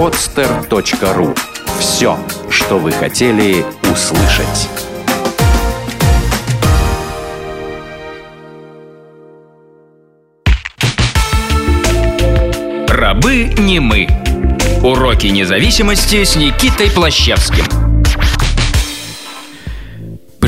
podster.ru 0.00 1.36
Все, 1.78 2.18
что 2.48 2.78
вы 2.78 2.90
хотели 2.90 3.66
услышать. 3.92 4.70
Рабы 12.88 13.52
не 13.58 13.78
мы. 13.80 14.08
Уроки 14.82 15.26
независимости 15.26 16.24
с 16.24 16.34
Никитой 16.34 16.90
Плащевским. 16.90 17.89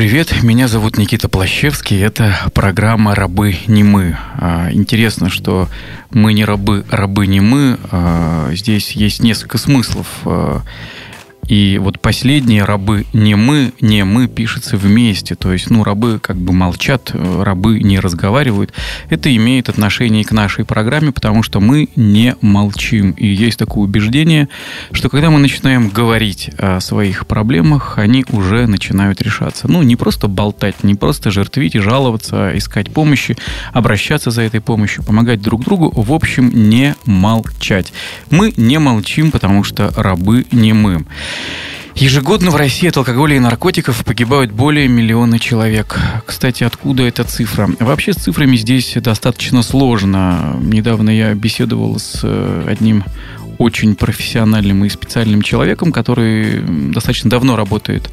Привет, 0.02 0.42
меня 0.42 0.66
зовут 0.66 0.98
Никита 0.98 1.28
Плащевский, 1.28 2.02
это 2.02 2.36
программа 2.54 3.14
«Рабы 3.14 3.54
не 3.68 3.84
мы». 3.84 4.18
А, 4.36 4.68
интересно, 4.72 5.30
что 5.30 5.68
мы 6.10 6.32
не 6.32 6.44
рабы, 6.44 6.84
рабы 6.90 7.28
не 7.28 7.38
мы. 7.38 7.78
А, 7.92 8.50
здесь 8.52 8.90
есть 8.92 9.22
несколько 9.22 9.58
смыслов. 9.58 10.08
И 11.48 11.78
вот 11.78 12.00
последние 12.00 12.64
рабы 12.64 13.04
не 13.12 13.34
мы, 13.34 13.72
не 13.80 14.04
мы 14.04 14.28
пишется 14.28 14.76
вместе. 14.76 15.34
То 15.34 15.52
есть, 15.52 15.70
ну, 15.70 15.82
рабы 15.82 16.20
как 16.20 16.36
бы 16.36 16.52
молчат, 16.52 17.10
рабы 17.12 17.80
не 17.80 17.98
разговаривают. 17.98 18.72
Это 19.10 19.34
имеет 19.34 19.68
отношение 19.68 20.24
к 20.24 20.30
нашей 20.30 20.64
программе, 20.64 21.10
потому 21.10 21.42
что 21.42 21.60
мы 21.60 21.88
не 21.96 22.36
молчим. 22.40 23.10
И 23.12 23.26
есть 23.26 23.58
такое 23.58 23.84
убеждение, 23.84 24.48
что 24.92 25.08
когда 25.08 25.30
мы 25.30 25.40
начинаем 25.40 25.88
говорить 25.88 26.50
о 26.58 26.80
своих 26.80 27.26
проблемах, 27.26 27.98
они 27.98 28.24
уже 28.30 28.66
начинают 28.68 29.20
решаться. 29.20 29.66
Ну, 29.66 29.82
не 29.82 29.96
просто 29.96 30.28
болтать, 30.28 30.84
не 30.84 30.94
просто 30.94 31.32
жертвить 31.32 31.74
и 31.74 31.80
жаловаться, 31.80 32.48
а 32.48 32.56
искать 32.56 32.92
помощи, 32.92 33.36
обращаться 33.72 34.30
за 34.30 34.42
этой 34.42 34.60
помощью, 34.60 35.02
помогать 35.02 35.42
друг 35.42 35.64
другу. 35.64 35.90
В 35.94 36.12
общем, 36.12 36.70
не 36.70 36.94
молчать. 37.04 37.92
Мы 38.30 38.54
не 38.56 38.78
молчим, 38.78 39.32
потому 39.32 39.64
что 39.64 39.92
рабы 39.96 40.46
не 40.52 40.72
мы. 40.72 41.04
Ежегодно 41.94 42.50
в 42.50 42.56
России 42.56 42.88
от 42.88 42.96
алкоголя 42.96 43.36
и 43.36 43.38
наркотиков 43.38 44.04
погибают 44.04 44.50
более 44.50 44.88
миллиона 44.88 45.38
человек. 45.38 45.98
Кстати, 46.26 46.64
откуда 46.64 47.04
эта 47.04 47.22
цифра? 47.24 47.68
Вообще 47.78 48.12
с 48.12 48.16
цифрами 48.16 48.56
здесь 48.56 48.94
достаточно 48.96 49.62
сложно. 49.62 50.58
Недавно 50.60 51.10
я 51.10 51.34
беседовал 51.34 51.98
с 51.98 52.20
э, 52.22 52.64
одним 52.66 53.04
очень 53.58 53.94
профессиональным 53.94 54.84
и 54.84 54.88
специальным 54.88 55.42
человеком, 55.42 55.92
который 55.92 56.62
достаточно 56.90 57.30
давно 57.30 57.56
работает 57.56 58.10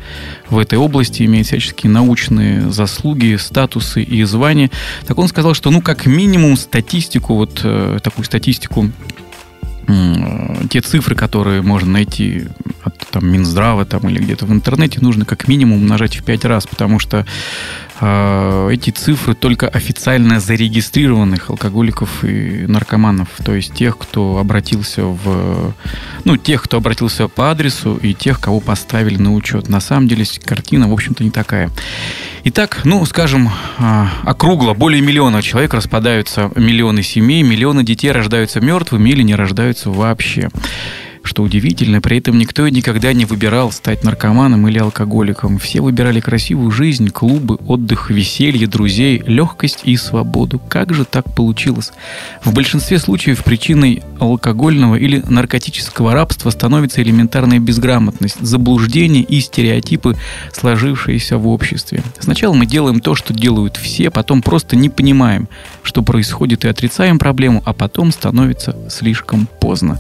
в 0.50 0.60
этой 0.60 0.78
области, 0.78 1.24
имеет 1.24 1.48
всяческие 1.48 1.92
научные 1.92 2.70
заслуги, 2.70 3.38
статусы 3.38 4.04
и 4.04 4.24
звания. 4.24 4.70
Так 5.08 5.18
он 5.18 5.28
сказал, 5.28 5.54
что 5.54 5.72
ну 5.72 5.82
как 5.82 6.06
минимум 6.06 6.58
статистику, 6.58 7.36
вот 7.36 7.62
э, 7.64 8.00
такую 8.04 8.26
статистику 8.26 8.92
те 10.70 10.82
цифры, 10.82 11.16
которые 11.16 11.62
можно 11.62 11.92
найти 11.92 12.48
от 12.84 12.98
там, 13.12 13.28
Минздрава 13.28 13.86
там, 13.86 14.08
или 14.10 14.20
где-то 14.20 14.46
в 14.46 14.52
интернете, 14.52 15.00
нужно 15.02 15.26
как 15.26 15.48
минимум 15.48 15.80
умножать 15.80 16.16
в 16.16 16.24
5 16.24 16.46
раз, 16.46 16.68
потому 16.68 17.00
что 17.00 17.26
эти 18.02 18.92
цифры 18.92 19.36
только 19.36 19.68
официально 19.68 20.40
зарегистрированных 20.40 21.50
алкоголиков 21.50 22.24
и 22.24 22.66
наркоманов, 22.68 23.28
то 23.44 23.54
есть 23.54 23.74
тех, 23.74 23.98
кто 23.98 24.38
обратился 24.38 25.04
в... 25.04 25.74
Ну, 26.24 26.38
тех, 26.38 26.64
кто 26.64 26.78
обратился 26.78 27.28
по 27.28 27.52
адресу 27.52 27.98
и 28.02 28.14
тех, 28.14 28.40
кого 28.40 28.60
поставили 28.60 29.18
на 29.18 29.34
учет. 29.34 29.70
На 29.70 29.80
самом 29.80 30.08
деле 30.08 30.26
картина, 30.44 30.88
в 30.88 30.94
общем-то, 30.94 31.24
не 31.24 31.32
такая. 31.32 31.70
Итак, 32.46 32.82
ну, 32.86 33.06
скажем, 33.06 33.50
а, 33.78 34.10
округло, 34.24 34.74
более 34.74 35.02
миллиона 35.02 35.42
человек 35.42 35.74
распадаются, 35.74 36.52
миллионы 36.56 37.04
семей, 37.04 37.44
миллионы 37.44 37.84
детей 37.84 38.12
рождаются 38.12 38.62
мертвыми 38.62 39.10
или 39.10 39.24
не 39.24 39.36
рождаются 39.36 39.90
вообще. 39.90 40.50
Что 41.24 41.44
удивительно, 41.44 42.02
при 42.02 42.18
этом 42.18 42.38
никто 42.38 42.68
никогда 42.70 43.14
не 43.14 43.26
выбирал 43.26 43.72
стать 43.72 44.04
наркоманом 44.04 44.68
или 44.68 44.80
алкоголиком. 44.80 45.60
Все 45.60 45.82
выбирали 45.82 46.20
красивую 46.20 46.72
жизнь, 46.72 47.10
клубы, 47.10 47.56
отдых, 47.68 48.10
веселье, 48.10 48.68
друзей, 48.68 49.22
легкость 49.26 49.82
и 49.84 49.98
свободу. 49.98 50.60
Как 50.60 50.94
же 50.94 51.06
так 51.06 51.34
получилось? 51.36 51.92
В 52.44 52.54
большинстве 52.54 53.00
случаев 53.00 53.44
причиной 53.44 54.02
алкогольного 54.20 54.96
или 54.96 55.22
наркотического 55.28 56.14
рабства 56.14 56.50
становится 56.50 57.02
элементарная 57.02 57.60
безграмотность, 57.60 58.40
заблуждение 58.40 59.24
и 59.24 59.42
стереотипы, 59.42 60.16
сложившиеся 60.54 61.38
в 61.38 61.48
обществе. 61.48 62.04
Сначала 62.20 62.54
мы 62.54 62.66
делаем 62.66 63.00
то, 63.02 63.16
что 63.16 63.34
делают 63.34 63.78
все, 63.78 64.10
потом 64.10 64.42
просто 64.42 64.76
не 64.76 64.90
понимаем, 64.90 65.48
что 65.84 66.02
происходит 66.02 66.66
и 66.66 66.70
отрицаем 66.70 67.20
проблему, 67.20 67.62
а 67.66 67.74
потом 67.74 68.12
становится 68.12 68.76
слишком 68.90 69.48
поздно. 69.60 70.00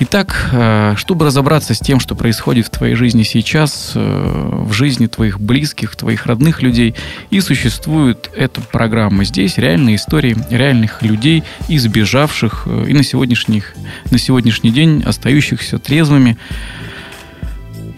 Итак, 0.00 0.50
чтобы 0.96 1.26
разобраться 1.26 1.74
с 1.74 1.78
тем, 1.78 1.98
что 1.98 2.14
происходит 2.14 2.66
в 2.66 2.70
твоей 2.70 2.94
жизни 2.94 3.22
сейчас, 3.22 3.92
э, 3.94 4.64
в 4.66 4.72
жизни 4.72 5.06
твоих 5.06 5.40
близких, 5.40 5.96
твоих 5.96 6.26
родных 6.26 6.62
людей, 6.62 6.94
и 7.30 7.40
существует 7.40 8.30
эта 8.36 8.60
программа. 8.60 9.24
Здесь 9.24 9.56
реальные 9.56 9.96
истории 9.96 10.36
реальных 10.50 11.02
людей, 11.02 11.42
избежавших 11.68 12.64
э, 12.66 12.86
и 12.88 12.92
на, 12.92 13.02
сегодняшних, 13.02 13.74
на 14.10 14.18
сегодняшний 14.18 14.70
день 14.70 15.02
остающихся 15.04 15.78
трезвыми 15.78 16.36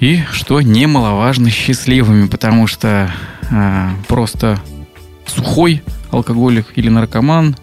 и, 0.00 0.22
что 0.30 0.60
немаловажно, 0.60 1.50
счастливыми, 1.50 2.28
потому 2.28 2.66
что 2.66 3.10
э, 3.50 3.90
просто 4.06 4.60
сухой 5.26 5.82
алкоголик 6.10 6.66
или 6.76 6.88
наркоман 6.88 7.56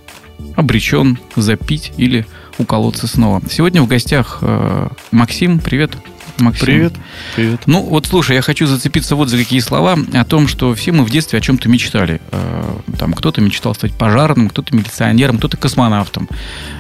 обречен 0.56 1.18
запить 1.36 1.94
или 1.98 2.26
уколоться 2.58 3.08
снова. 3.08 3.42
Сегодня 3.50 3.82
в 3.82 3.88
гостях 3.88 4.40
э, 4.42 4.88
Максим. 5.12 5.60
Привет. 5.60 5.92
Максим. 6.38 6.66
Привет. 6.66 6.94
Привет. 7.36 7.62
Ну, 7.66 7.82
вот 7.82 8.06
слушай, 8.08 8.36
я 8.36 8.42
хочу 8.42 8.66
зацепиться 8.66 9.16
вот 9.16 9.30
за 9.30 9.38
какие 9.38 9.60
слова 9.60 9.98
о 10.14 10.26
том, 10.26 10.48
что 10.48 10.74
все 10.74 10.92
мы 10.92 11.04
в 11.04 11.10
детстве 11.10 11.40
о 11.40 11.42
чем-то 11.42 11.70
мечтали. 11.70 12.22
Э, 12.32 12.80
там 12.98 13.14
кто-то 13.14 13.42
мечтал 13.42 13.76
стать 13.76 13.94
пожарным, 13.94 14.50
кто-то 14.50 14.76
милиционером, 14.76 15.38
кто-то 15.38 15.58
космонавтом. 15.58 16.30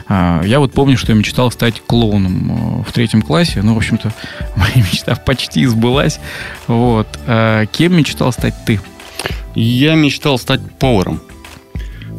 Э, 0.10 0.42
я 0.46 0.60
вот 0.60 0.74
помню, 0.74 0.98
что 0.98 1.12
я 1.12 1.18
мечтал 1.18 1.52
стать 1.52 1.82
клоуном 1.86 2.84
в 2.84 2.92
третьем 2.92 3.22
классе. 3.22 3.62
Ну, 3.62 3.74
в 3.74 3.78
общем-то, 3.78 4.14
моя 4.56 4.76
мечта 4.78 5.16
почти 5.16 5.66
сбылась. 5.66 6.20
Вот. 6.68 7.08
Кем 7.72 7.96
мечтал 7.96 8.32
стать 8.32 8.56
ты? 8.66 8.80
Я 9.56 9.96
мечтал 9.96 10.38
стать 10.38 10.62
поваром. 10.80 11.22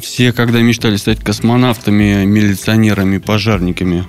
Все, 0.00 0.32
когда 0.32 0.60
мечтали 0.60 0.96
стать 0.96 1.20
космонавтами, 1.20 2.24
милиционерами, 2.24 3.18
пожарниками, 3.18 4.04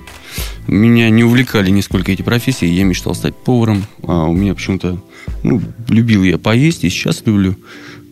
меня 0.66 1.10
не 1.10 1.24
увлекали 1.24 1.70
нисколько 1.70 2.12
эти 2.12 2.22
профессии. 2.22 2.66
Я 2.66 2.84
мечтал 2.84 3.14
стать 3.14 3.36
поваром. 3.36 3.84
А 4.02 4.24
у 4.24 4.34
меня 4.34 4.54
почему-то... 4.54 5.02
Ну, 5.42 5.60
любил 5.88 6.22
я 6.22 6.38
поесть, 6.38 6.84
и 6.84 6.90
сейчас 6.90 7.22
люблю. 7.26 7.56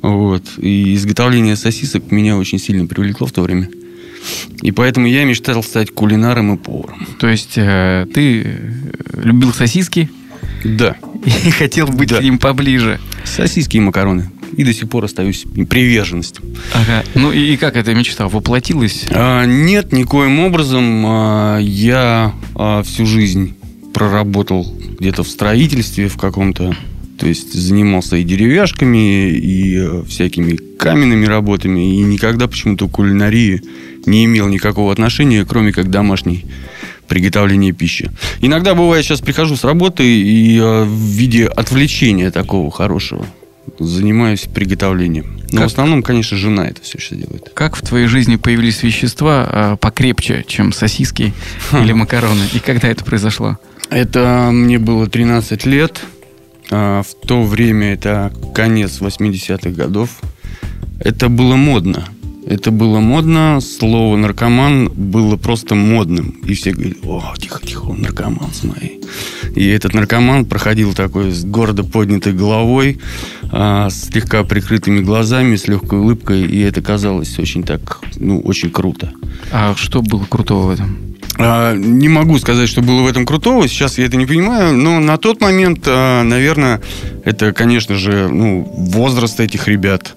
Вот. 0.02 0.44
И 0.58 0.94
изготовление 0.94 1.56
сосисок 1.56 2.10
меня 2.10 2.36
очень 2.36 2.58
сильно 2.58 2.86
привлекло 2.86 3.26
в 3.26 3.32
то 3.32 3.42
время. 3.42 3.68
И 4.60 4.70
поэтому 4.70 5.06
я 5.06 5.24
мечтал 5.24 5.62
стать 5.62 5.90
кулинаром 5.90 6.54
и 6.54 6.58
поваром. 6.58 7.06
То 7.18 7.28
есть 7.28 7.54
э, 7.56 8.06
ты 8.14 8.56
любил 9.16 9.52
сосиски? 9.52 10.10
Да. 10.64 10.96
И 11.24 11.50
хотел 11.50 11.88
быть 11.88 12.10
да. 12.10 12.18
к 12.18 12.22
ним 12.22 12.38
поближе. 12.38 13.00
Сосиски 13.24 13.78
и 13.78 13.80
макароны 13.80 14.30
и 14.56 14.64
до 14.64 14.72
сих 14.72 14.88
пор 14.88 15.04
остаюсь 15.04 15.44
приверженностью. 15.68 16.44
Ага. 16.74 17.04
Ну 17.14 17.32
и 17.32 17.56
как 17.56 17.76
эта 17.76 17.94
мечта 17.94 18.28
воплотилась? 18.28 19.06
А, 19.10 19.44
нет, 19.44 19.92
никоим 19.92 20.40
образом. 20.40 21.04
А, 21.06 21.58
я 21.58 22.34
а, 22.54 22.82
всю 22.82 23.06
жизнь 23.06 23.54
проработал 23.92 24.66
где-то 24.98 25.22
в 25.22 25.28
строительстве 25.28 26.08
в 26.08 26.16
каком-то, 26.16 26.74
то 27.18 27.26
есть 27.26 27.52
занимался 27.52 28.16
и 28.16 28.24
деревяшками, 28.24 29.30
и 29.30 29.78
а, 29.78 30.04
всякими 30.04 30.56
каменными 30.76 31.26
работами, 31.26 31.96
и 31.96 31.98
никогда 31.98 32.48
почему-то 32.48 32.88
кулинарии 32.88 33.62
не 34.06 34.24
имел 34.24 34.48
никакого 34.48 34.92
отношения, 34.92 35.44
кроме 35.44 35.72
как 35.72 35.90
домашней 35.90 36.44
приготовления 37.08 37.72
пищи. 37.72 38.10
Иногда 38.40 38.74
бывает, 38.74 39.04
сейчас 39.04 39.20
прихожу 39.20 39.56
с 39.56 39.64
работы 39.64 40.02
и 40.04 40.58
э, 40.58 40.84
в 40.84 40.88
виде 40.88 41.46
отвлечения 41.46 42.30
такого 42.30 42.70
хорошего 42.70 43.26
занимаюсь 43.78 44.48
приготовлением. 44.52 45.40
Но 45.50 45.58
как? 45.58 45.68
в 45.68 45.72
основном, 45.72 46.02
конечно, 46.02 46.36
жена 46.36 46.66
это 46.66 46.82
все 46.82 46.98
сейчас 46.98 47.18
делает. 47.18 47.50
Как 47.54 47.76
в 47.76 47.82
твоей 47.82 48.06
жизни 48.06 48.36
появились 48.36 48.82
вещества 48.82 49.48
э, 49.50 49.76
покрепче, 49.80 50.44
чем 50.46 50.72
сосиски 50.72 51.32
или 51.72 51.92
макароны? 51.92 52.44
И 52.52 52.58
когда 52.58 52.88
это 52.88 53.04
произошло? 53.04 53.58
Это 53.90 54.50
мне 54.52 54.78
было 54.78 55.06
13 55.06 55.66
лет. 55.66 56.00
А, 56.70 57.02
в 57.02 57.26
то 57.26 57.42
время 57.42 57.92
это 57.92 58.32
конец 58.54 59.00
80-х 59.00 59.70
годов. 59.70 60.20
Это 60.98 61.28
было 61.28 61.56
модно. 61.56 62.06
Это 62.46 62.70
было 62.70 62.98
модно, 62.98 63.60
слово 63.60 64.16
наркоман 64.16 64.88
было 64.88 65.36
просто 65.36 65.74
модным. 65.74 66.40
И 66.44 66.54
все 66.54 66.72
говорили, 66.72 66.96
о, 67.04 67.34
тихо-тихо, 67.38 67.92
наркоман, 67.92 68.50
смотри. 68.52 69.01
И 69.54 69.66
этот 69.68 69.94
наркоман 69.94 70.44
проходил 70.44 70.94
такой 70.94 71.30
с 71.32 71.44
гордо 71.44 71.84
поднятой 71.84 72.32
головой, 72.32 72.98
а, 73.50 73.90
с 73.90 74.08
слегка 74.08 74.44
прикрытыми 74.44 75.00
глазами, 75.00 75.56
с 75.56 75.68
легкой 75.68 76.00
улыбкой, 76.00 76.42
и 76.42 76.60
это 76.60 76.80
казалось 76.80 77.38
очень 77.38 77.62
так, 77.62 78.00
ну, 78.16 78.40
очень 78.40 78.70
круто. 78.70 79.12
А 79.50 79.74
что 79.76 80.02
было 80.02 80.24
крутого 80.24 80.68
в 80.68 80.70
этом? 80.70 81.12
А, 81.38 81.74
Не 81.74 82.08
могу 82.08 82.38
сказать, 82.38 82.68
что 82.68 82.82
было 82.82 83.02
в 83.02 83.06
этом 83.06 83.26
крутого. 83.26 83.66
Сейчас 83.68 83.98
я 83.98 84.06
это 84.06 84.16
не 84.16 84.26
понимаю. 84.26 84.74
Но 84.74 85.00
на 85.00 85.16
тот 85.16 85.40
момент, 85.40 85.84
а, 85.86 86.22
наверное, 86.22 86.80
это, 87.24 87.52
конечно 87.52 87.96
же, 87.96 88.28
ну, 88.28 88.62
возраст 88.76 89.40
этих 89.40 89.68
ребят. 89.68 90.14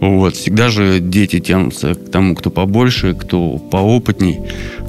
Вот. 0.00 0.36
Всегда 0.36 0.68
же 0.68 1.00
дети 1.00 1.40
тянутся 1.40 1.94
к 1.94 2.10
тому, 2.10 2.34
кто 2.34 2.50
побольше, 2.50 3.14
кто 3.14 3.58
поопытней. 3.58 4.40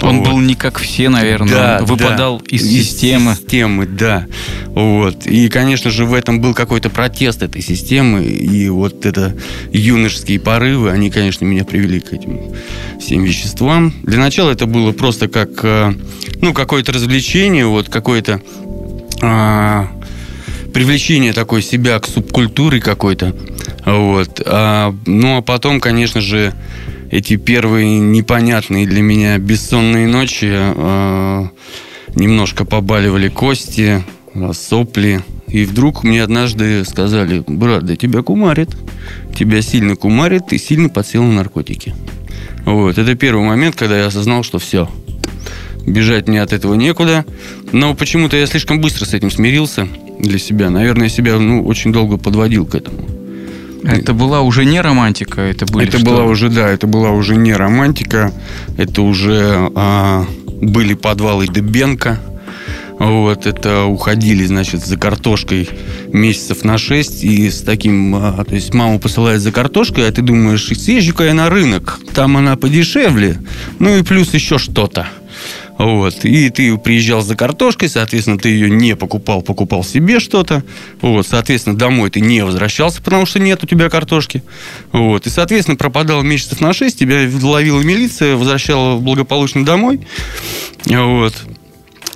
Он 0.01 0.19
Вот. 0.19 0.27
был 0.27 0.39
не 0.39 0.55
как 0.55 0.79
все, 0.79 1.09
наверное. 1.09 1.49
Да, 1.49 1.77
он 1.81 1.85
выпадал 1.85 2.39
да. 2.39 2.45
из 2.55 2.63
системы. 2.63 3.35
системы, 3.35 3.85
да. 3.85 4.25
Вот. 4.67 5.25
И, 5.25 5.47
конечно 5.49 5.91
же, 5.91 6.05
в 6.05 6.13
этом 6.13 6.41
был 6.41 6.53
какой-то 6.53 6.89
протест 6.89 7.41
этой 7.41 7.61
системы. 7.61 8.25
И 8.25 8.67
вот 8.69 9.05
это 9.05 9.35
юношеские 9.71 10.39
порывы, 10.39 10.91
они, 10.91 11.09
конечно, 11.09 11.45
меня 11.45 11.63
привели 11.63 11.99
к 11.99 12.11
этим 12.13 12.39
всем 12.99 13.23
веществам. 13.23 13.93
Для 14.03 14.19
начала 14.19 14.51
это 14.51 14.65
было 14.65 14.91
просто 14.91 15.29
как, 15.29 15.49
э, 15.63 15.93
ну, 16.41 16.53
какое-то 16.53 16.91
развлечение, 16.91 17.65
вот 17.65 17.89
какое-то 17.89 18.41
а, 19.21 19.87
привлечение 20.73 21.33
такой 21.33 21.63
себя 21.63 21.99
к 21.99 22.07
субкультуре 22.07 22.79
какой-то. 22.79 23.35
Вот. 23.87 24.41
А, 24.45 24.93
ну, 25.05 25.37
а 25.37 25.41
потом, 25.41 25.79
конечно 25.79 26.19
же, 26.19 26.53
эти 27.09 27.37
первые 27.37 27.99
непонятные 27.99 28.85
для 28.85 29.01
меня 29.01 29.37
бессонные 29.37 30.07
ночи 30.07 30.51
а, 30.51 31.47
немножко 32.13 32.65
побаливали 32.65 33.29
кости, 33.29 34.03
а, 34.35 34.51
сопли. 34.51 35.21
И 35.47 35.63
вдруг 35.63 36.03
мне 36.03 36.21
однажды 36.21 36.83
сказали, 36.83 37.41
брат, 37.47 37.85
да 37.85 37.95
тебя 37.95 38.23
кумарит. 38.23 38.75
Тебя 39.33 39.61
сильно 39.61 39.95
кумарит, 39.95 40.51
и 40.51 40.57
сильно 40.57 40.89
подсел 40.89 41.23
на 41.23 41.31
наркотики. 41.31 41.95
Вот. 42.65 42.97
Это 42.97 43.15
первый 43.15 43.45
момент, 43.45 43.77
когда 43.77 43.97
я 43.97 44.07
осознал, 44.07 44.43
что 44.43 44.59
все. 44.59 44.89
Бежать 45.85 46.27
мне 46.27 46.41
от 46.41 46.51
этого 46.51 46.73
некуда. 46.73 47.23
Но 47.71 47.95
почему-то 47.95 48.35
я 48.35 48.47
слишком 48.47 48.81
быстро 48.81 49.05
с 49.05 49.13
этим 49.13 49.31
смирился 49.31 49.87
для 50.19 50.39
себя. 50.39 50.69
Наверное, 50.69 51.03
я 51.03 51.09
себя 51.09 51.39
ну, 51.39 51.65
очень 51.65 51.93
долго 51.93 52.17
подводил 52.17 52.65
к 52.65 52.75
этому. 52.75 53.16
Это 53.83 54.13
была 54.13 54.41
уже 54.41 54.65
не 54.65 54.81
романтика, 54.81 55.41
это 55.41 55.65
были 55.65 55.87
это 55.87 55.99
что? 55.99 56.05
была 56.05 56.23
уже, 56.23 56.49
да, 56.49 56.67
это 56.69 56.87
была 56.87 57.11
уже 57.11 57.35
не 57.35 57.53
романтика. 57.53 58.31
Это 58.77 59.01
уже 59.01 59.71
а, 59.75 60.25
были 60.61 60.93
подвалы 60.93 61.47
Дебенко. 61.47 62.19
Вот, 62.99 63.45
это 63.45 63.83
уходили, 63.83 64.43
значит, 64.45 64.83
за 64.83 64.97
картошкой 64.97 65.69
месяцев 66.11 66.63
на 66.63 66.79
6 66.79 67.23
и 67.23 67.49
с 67.51 67.61
таким, 67.61 68.15
а, 68.15 68.43
то 68.43 68.55
есть 68.55 68.73
мама 68.73 68.97
посылает 68.97 69.41
за 69.41 69.51
картошкой, 69.51 70.07
а 70.07 70.11
ты 70.11 70.23
думаешь, 70.23 70.65
съезжу-ка 70.65 71.25
я 71.25 71.35
на 71.35 71.49
рынок, 71.49 71.99
там 72.15 72.37
она 72.37 72.55
подешевле, 72.55 73.37
ну 73.77 73.95
и 73.95 74.01
плюс 74.01 74.33
еще 74.33 74.57
что-то. 74.57 75.07
Вот. 75.77 76.25
И 76.25 76.49
ты 76.49 76.77
приезжал 76.77 77.21
за 77.21 77.35
картошкой, 77.35 77.89
соответственно, 77.89 78.37
ты 78.37 78.49
ее 78.49 78.69
не 78.69 78.95
покупал, 78.95 79.41
покупал 79.41 79.83
себе 79.83 80.19
что-то. 80.19 80.63
Вот. 81.01 81.27
Соответственно, 81.27 81.77
домой 81.77 82.09
ты 82.09 82.19
не 82.19 82.43
возвращался, 82.43 83.01
потому 83.01 83.25
что 83.25 83.39
нет 83.39 83.63
у 83.63 83.67
тебя 83.67 83.89
картошки. 83.89 84.43
Вот. 84.91 85.27
И, 85.27 85.29
соответственно, 85.29 85.77
пропадал 85.77 86.23
месяцев 86.23 86.61
на 86.61 86.73
6, 86.73 86.97
тебя 86.97 87.27
ловила 87.41 87.81
милиция, 87.81 88.35
возвращала 88.35 88.97
благополучно 88.97 89.65
домой. 89.65 90.01
Вот. 90.85 91.35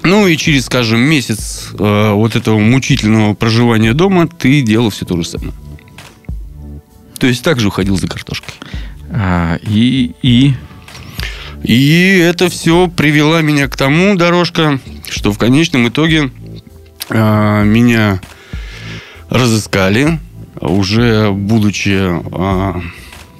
Ну 0.03 0.27
и 0.27 0.35
через, 0.35 0.65
скажем, 0.65 0.99
месяц 0.99 1.69
э, 1.77 2.11
вот 2.13 2.35
этого 2.35 2.57
мучительного 2.57 3.35
проживания 3.35 3.93
дома 3.93 4.27
ты 4.27 4.61
делал 4.61 4.89
все 4.89 5.05
то 5.05 5.15
же 5.15 5.27
самое. 5.27 5.53
То 7.19 7.27
есть 7.27 7.43
также 7.43 7.67
уходил 7.67 7.97
за 7.97 8.07
картошкой. 8.07 8.55
А, 9.11 9.57
и, 9.61 10.13
и 10.23 10.55
И 11.63 12.17
это 12.17 12.49
все 12.49 12.87
привело 12.87 13.41
меня 13.41 13.67
к 13.67 13.77
тому, 13.77 14.15
дорожка, 14.15 14.79
что 15.09 15.31
в 15.31 15.37
конечном 15.37 15.87
итоге 15.87 16.31
а, 17.09 17.63
меня 17.63 18.19
разыскали, 19.29 20.19
уже 20.59 21.31
будучи, 21.31 21.97
а, 21.99 22.81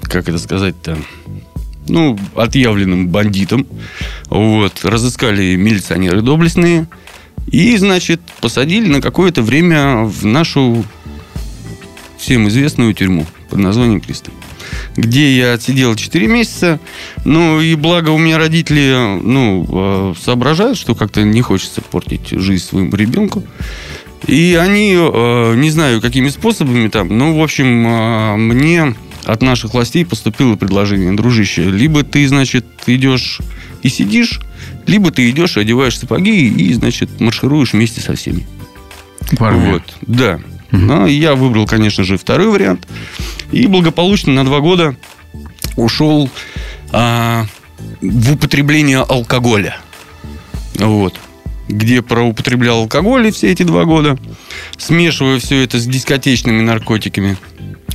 как 0.04 0.30
это 0.30 0.38
сказать-то, 0.38 0.98
ну, 1.88 2.18
отъявленным 2.36 3.10
бандитом. 3.10 3.66
Вот, 4.30 4.86
разыскали 4.86 5.56
милиционеры 5.56 6.22
доблестные 6.22 6.88
и, 7.48 7.76
значит, 7.78 8.22
посадили 8.40 8.88
на 8.88 9.02
какое-то 9.02 9.42
время 9.42 10.04
в 10.04 10.26
нашу 10.26 10.86
всем 12.18 12.48
известную 12.48 12.94
тюрьму 12.94 13.26
под 13.50 13.60
названием 13.60 14.00
Кристалл 14.00 14.34
где 14.96 15.38
я 15.38 15.54
отсидел 15.54 15.96
4 15.96 16.28
месяца. 16.28 16.80
Ну, 17.26 17.62
и 17.62 17.76
благо 17.76 18.10
у 18.10 18.18
меня 18.18 18.38
родители, 18.38 19.20
ну, 19.22 19.68
э, 19.70 20.14
соображают, 20.22 20.78
что 20.78 20.96
как-то 20.96 21.24
не 21.24 21.42
хочется 21.42 21.82
портить 21.82 22.30
жизнь 22.30 22.64
своему 22.64 22.96
ребенку. 22.96 23.44
И 24.28 24.58
они, 24.60 24.96
э, 24.96 25.56
не 25.56 25.72
знаю, 25.72 26.02
какими 26.02 26.30
способами 26.30 26.90
там, 26.90 27.08
ну, 27.18 27.38
в 27.38 27.44
общем, 27.44 27.88
э, 27.88 28.36
мне 28.38 28.96
от 29.26 29.42
наших 29.42 29.74
властей 29.74 30.06
поступило 30.06 30.56
предложение, 30.56 31.14
дружище, 31.14 31.64
либо 31.70 32.04
ты, 32.04 32.28
значит, 32.28 32.66
идешь 32.88 33.40
и 33.82 33.90
сидишь, 33.90 34.40
либо 34.86 35.12
ты 35.12 35.30
идешь, 35.30 35.58
одеваешь 35.58 35.98
сапоги 35.98 36.48
и, 36.48 36.74
значит, 36.74 37.20
маршируешь 37.20 37.74
вместе 37.74 38.02
со 38.02 38.16
всеми. 38.16 38.48
в 39.32 39.44
армию. 39.44 39.74
Вот, 39.74 39.84
да. 40.02 40.40
Но 40.72 41.06
я 41.06 41.36
выбрал, 41.36 41.66
конечно 41.68 42.04
же, 42.04 42.18
второй 42.18 42.48
вариант. 42.48 42.88
И 43.52 43.68
благополучно 43.68 44.32
на 44.34 44.46
два 44.46 44.60
года 44.62 44.96
ушел 45.76 46.30
а, 46.92 47.46
в 48.02 48.34
употребление 48.34 49.00
алкоголя. 49.02 49.78
Вот. 50.76 51.20
Где 51.68 52.02
проупотреблял 52.02 52.80
алкоголь 52.80 53.28
и 53.28 53.32
все 53.32 53.52
эти 53.52 53.64
два 53.64 53.86
года, 53.86 54.18
смешивая 54.78 55.40
все 55.40 55.64
это 55.64 55.80
с 55.80 55.86
дискотечными 55.86 56.62
наркотиками 56.62 57.38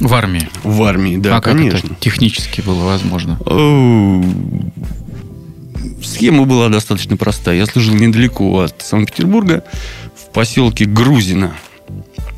В 0.01 0.15
армии. 0.15 0.49
в 0.63 0.83
армии, 0.83 1.17
да, 1.17 1.37
а 1.37 1.41
как 1.41 1.55
конечно. 1.57 1.79
это 1.79 1.95
технически 2.01 2.61
было 2.61 2.85
возможно? 2.85 3.39
Оу. 3.47 4.25
Схема 6.03 6.45
была 6.45 6.69
достаточно 6.69 7.17
простая. 7.17 7.57
Я 7.57 7.67
служил 7.67 7.95
недалеко 7.95 8.61
от 8.61 8.83
Санкт-Петербурга, 8.83 9.65
в 10.15 10.33
поселке 10.33 10.85
Грузино. 10.85 11.55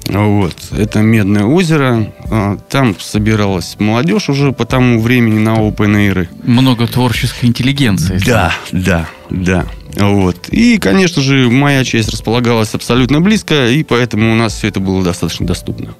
Вот. 0.09 0.55
Это 0.77 1.01
Медное 1.01 1.45
озеро. 1.45 2.13
А, 2.31 2.57
Там 2.69 2.99
собиралась 2.99 3.77
молодежь 3.79 4.29
уже 4.29 4.53
по 4.53 4.65
тому 4.65 5.01
времени 5.01 5.39
на 5.39 5.57
open 5.57 5.95
air. 5.97 6.29
Много 6.43 6.87
творческой 6.87 7.47
интеллигенции. 7.47 8.19
Да, 8.25 8.55
да, 8.73 9.09
да. 9.31 9.67
Вот. 9.97 10.49
И, 10.49 10.79
конечно 10.79 11.23
же, 11.23 11.51
моя 11.51 11.85
часть 11.85 12.11
располагалась 12.11 12.75
абсолютно 12.75 13.21
близко, 13.21 13.69
и 13.69 13.83
поэтому 13.83 14.33
у 14.33 14.35
нас 14.35 14.55
все 14.55 14.69
это 14.69 14.81
было 14.81 15.03
достаточно 15.03 15.47
доступно. 15.47 15.95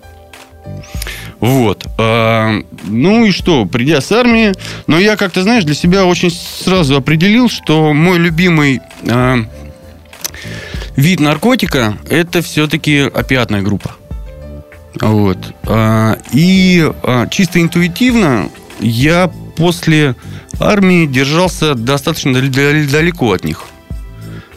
Вот. 1.41 1.87
А, 1.99 2.63
ну 2.85 3.25
и 3.25 3.31
что, 3.31 3.65
придя 3.67 4.01
с 4.01 4.11
армии, 4.11 4.53
но 4.87 4.99
я 4.99 5.17
как-то, 5.17 5.43
знаешь, 5.43 5.65
для 5.65 5.75
себя 5.75 6.05
очень 6.05 6.31
сразу 6.31 6.97
определил, 6.97 7.49
что 7.49 7.93
мой 7.93 8.19
любимый 8.19 8.81
а, 9.09 9.39
вид 10.97 11.21
наркотика 11.21 11.97
это 12.09 12.43
все-таки 12.43 12.99
опиатная 12.99 13.63
группа. 13.63 13.95
Вот. 15.01 15.39
А, 15.65 16.19
и 16.33 16.91
а, 17.03 17.27
чисто 17.29 17.61
интуитивно 17.61 18.51
я 18.81 19.31
после 19.57 20.17
армии 20.61 21.07
держался 21.07 21.75
достаточно 21.75 22.33
дал- 22.33 22.51
дал- 22.51 22.91
далеко 22.91 23.33
от 23.33 23.45
них. 23.45 23.65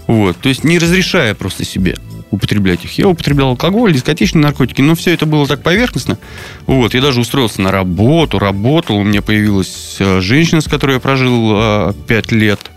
Вот. 0.08 0.38
То 0.38 0.50
есть 0.50 0.64
не 0.64 0.80
разрешая 0.80 1.34
просто 1.36 1.64
себе 1.64 1.96
употреблять 2.32 2.84
их. 2.86 2.98
Я 2.98 3.08
употреблял 3.08 3.50
алкоголь, 3.50 3.94
дискотечные 3.94 4.42
наркотики, 4.42 4.82
но 4.82 4.96
все 4.96 5.14
это 5.14 5.26
было 5.26 5.46
так 5.48 5.62
поверхностно. 5.62 6.18
Вот. 6.66 6.94
Я 6.94 7.02
даже 7.02 7.20
устроился 7.20 7.62
на 7.62 7.72
работу, 7.72 8.40
работал, 8.40 8.98
у 8.98 9.04
меня 9.04 9.22
появилась 9.22 9.98
э, 10.00 10.22
женщина, 10.22 10.62
с 10.62 10.68
которой 10.68 10.94
я 10.96 11.00
прожил 11.00 11.52
э, 11.54 11.94
пять 12.08 12.32
лет. 12.32 12.72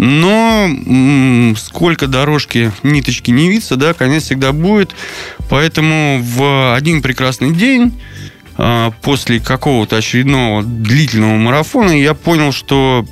Но 0.00 0.70
сколько 1.56 2.06
дорожки 2.06 2.70
ниточки 2.84 3.32
не 3.32 3.48
виться, 3.48 3.74
да, 3.74 3.94
конец 3.94 4.22
всегда 4.24 4.52
будет. 4.52 4.94
Поэтому 5.50 6.20
в 6.22 6.76
один 6.76 7.02
прекрасный 7.02 7.52
день 7.52 8.00
а, 8.56 8.92
после 9.02 9.40
какого-то 9.40 9.96
очередного 9.96 10.62
длительного 10.62 11.34
марафона 11.34 11.90
я 11.90 12.14
понял, 12.14 12.52
что 12.52 13.04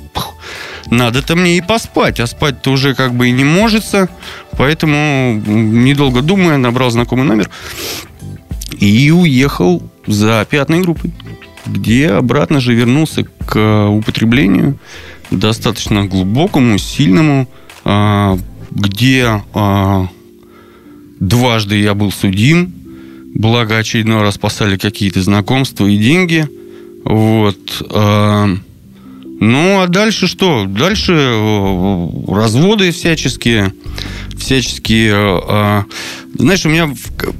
надо-то 0.89 1.35
мне 1.35 1.57
и 1.57 1.61
поспать, 1.61 2.21
а 2.21 2.25
спать-то 2.25 2.71
уже 2.71 2.95
как 2.95 3.13
бы 3.13 3.27
и 3.27 3.33
не 3.33 3.43
можется. 3.43 4.07
Поэтому, 4.53 5.41
недолго 5.45 6.21
думая, 6.21 6.55
набрал 6.55 6.89
знакомый 6.89 7.25
номер 7.25 7.49
и 8.79 9.11
уехал 9.11 9.83
за 10.05 10.47
пятной 10.49 10.79
группой, 10.79 11.11
где 11.65 12.11
обратно 12.11 12.61
же 12.61 12.73
вернулся 12.73 13.25
к 13.45 13.89
употреблению 13.89 14.79
достаточно 15.31 16.05
глубокому, 16.05 16.77
сильному, 16.77 17.47
а, 17.83 18.37
где 18.71 19.41
а, 19.53 20.07
дважды 21.19 21.79
я 21.79 21.93
был 21.93 22.11
судим, 22.11 22.73
благо 23.33 23.77
очередной 23.77 24.21
раз 24.21 24.35
спасали 24.35 24.77
какие-то 24.77 25.21
знакомства 25.21 25.85
и 25.85 25.97
деньги. 25.97 26.47
Вот. 27.03 27.57
а, 27.91 28.47
Ну, 29.39 29.81
а 29.81 29.87
дальше 29.87 30.27
что? 30.27 30.65
Дальше 30.65 31.13
э, 31.13 32.07
разводы 32.27 32.91
всяческие, 32.91 33.71
всяческие... 34.37 35.13
э, 35.47 35.83
Знаешь, 36.39 36.65
у 36.65 36.69
меня 36.69 36.89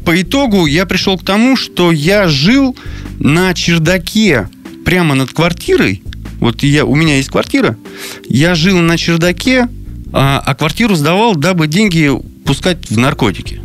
по 0.06 0.22
итогу 0.22 0.68
я 0.68 0.86
пришел 0.86 1.18
к 1.18 1.24
тому, 1.26 1.56
что 1.58 1.92
я 1.92 2.28
жил 2.28 2.76
на 3.20 3.54
чердаке 3.56 4.48
прямо 4.86 5.16
над 5.16 5.32
квартирой. 5.32 6.04
Вот 6.40 6.64
я, 6.64 6.86
у 6.86 6.96
меня 6.96 7.18
есть 7.18 7.30
квартира. 7.30 7.78
Я 8.28 8.56
жил 8.56 8.78
на 8.80 8.98
чердаке, 8.98 9.68
а, 10.14 10.42
а 10.46 10.56
квартиру 10.56 10.96
сдавал, 10.96 11.36
дабы 11.36 11.68
деньги 11.68 12.12
пускать 12.46 12.90
в 12.90 12.98
наркотики. 12.98 13.62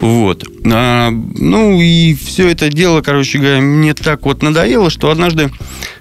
Вот. 0.00 0.44
А, 0.66 1.10
ну 1.10 1.80
и 1.80 2.14
все 2.14 2.48
это 2.48 2.68
дело, 2.68 3.02
короче 3.02 3.38
говоря, 3.38 3.60
мне 3.60 3.94
так 3.94 4.24
вот 4.24 4.42
надоело, 4.42 4.90
что 4.90 5.10
однажды 5.10 5.50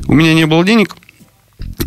у 0.07 0.13
меня 0.13 0.33
не 0.33 0.45
было 0.45 0.65
денег. 0.65 0.95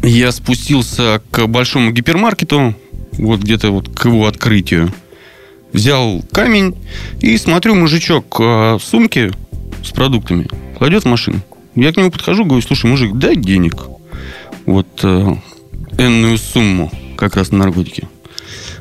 Я 0.02 0.32
спустился 0.32 1.20
к 1.30 1.46
большому 1.46 1.90
гипермаркету, 1.90 2.74
вот 3.12 3.40
где-то 3.40 3.70
вот 3.70 3.88
к 3.88 4.06
его 4.06 4.26
открытию. 4.26 4.92
Взял 5.72 6.22
камень 6.30 6.76
и 7.20 7.36
смотрю, 7.36 7.74
мужичок 7.74 8.36
а, 8.40 8.78
в 8.78 8.84
сумке 8.84 9.32
с 9.82 9.90
продуктами 9.90 10.48
кладет 10.78 11.02
в 11.02 11.08
машину. 11.08 11.40
Я 11.74 11.92
к 11.92 11.96
нему 11.96 12.10
подхожу, 12.10 12.44
говорю, 12.44 12.62
слушай, 12.62 12.86
мужик, 12.86 13.14
дай 13.14 13.34
денег. 13.34 13.74
Вот 14.66 14.86
э, 15.02 15.34
энную 15.98 16.38
сумму 16.38 16.90
как 17.16 17.36
раз 17.36 17.50
на 17.50 17.58
наркотики. 17.58 18.08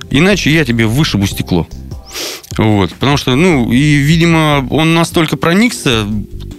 Иначе 0.10 0.54
я 0.54 0.66
тебе 0.66 0.86
вышибу 0.86 1.28
стекло. 1.28 1.68
Вот, 2.58 2.94
потому 2.94 3.18
что, 3.18 3.36
ну, 3.36 3.72
и, 3.72 3.96
видимо, 3.96 4.68
он 4.70 4.94
настолько 4.94 5.38
проникся, 5.38 6.06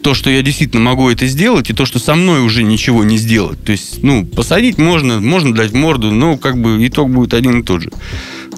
то, 0.02 0.12
что 0.12 0.28
я 0.28 0.42
действительно 0.42 0.82
могу 0.82 1.08
это 1.08 1.26
сделать, 1.26 1.70
и 1.70 1.72
то, 1.72 1.86
что 1.86 1.98
со 1.98 2.14
мной 2.14 2.40
уже 2.40 2.62
ничего 2.62 3.04
не 3.04 3.16
сделать. 3.16 3.62
То 3.64 3.72
есть, 3.72 4.02
ну, 4.02 4.26
посадить 4.26 4.76
можно, 4.76 5.20
можно 5.20 5.54
дать 5.54 5.72
морду, 5.72 6.10
но 6.10 6.36
как 6.36 6.60
бы 6.60 6.86
итог 6.86 7.10
будет 7.10 7.32
один 7.32 7.60
и 7.60 7.62
тот 7.62 7.82
же. 7.82 7.90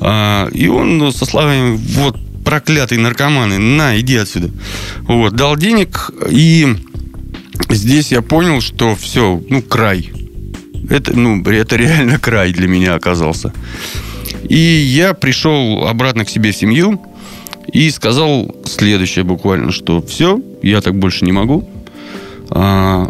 А, 0.00 0.49
и 0.49 0.66
он 0.68 0.99
ну, 0.99 1.12
со 1.12 1.26
словами, 1.26 1.76
вот, 1.76 2.16
проклятые 2.44 3.00
наркоманы, 3.00 3.58
на, 3.58 3.99
иди 4.00 4.16
отсюда. 4.16 4.50
Вот, 5.02 5.35
дал 5.35 5.56
денег, 5.56 6.11
и 6.30 6.75
здесь 7.68 8.12
я 8.12 8.23
понял, 8.23 8.61
что 8.61 8.96
все, 8.96 9.42
ну, 9.49 9.62
край. 9.62 10.11
Это, 10.88 11.16
ну, 11.16 11.42
это 11.42 11.76
реально 11.76 12.18
край 12.22 12.52
для 12.52 12.68
меня 12.68 12.94
оказался. 12.94 13.52
И 14.48 14.56
я 14.56 15.14
пришел 15.14 15.86
обратно 15.86 16.24
к 16.24 16.30
себе 16.30 16.52
в 16.52 16.56
семью 16.56 17.00
и 17.72 17.90
сказал 17.90 18.54
следующее 18.64 19.24
буквально, 19.24 19.72
что 19.72 20.00
все, 20.02 20.40
я 20.62 20.80
так 20.80 20.96
больше 20.98 21.24
не 21.24 21.32
могу. 21.32 21.68
А, 22.50 23.08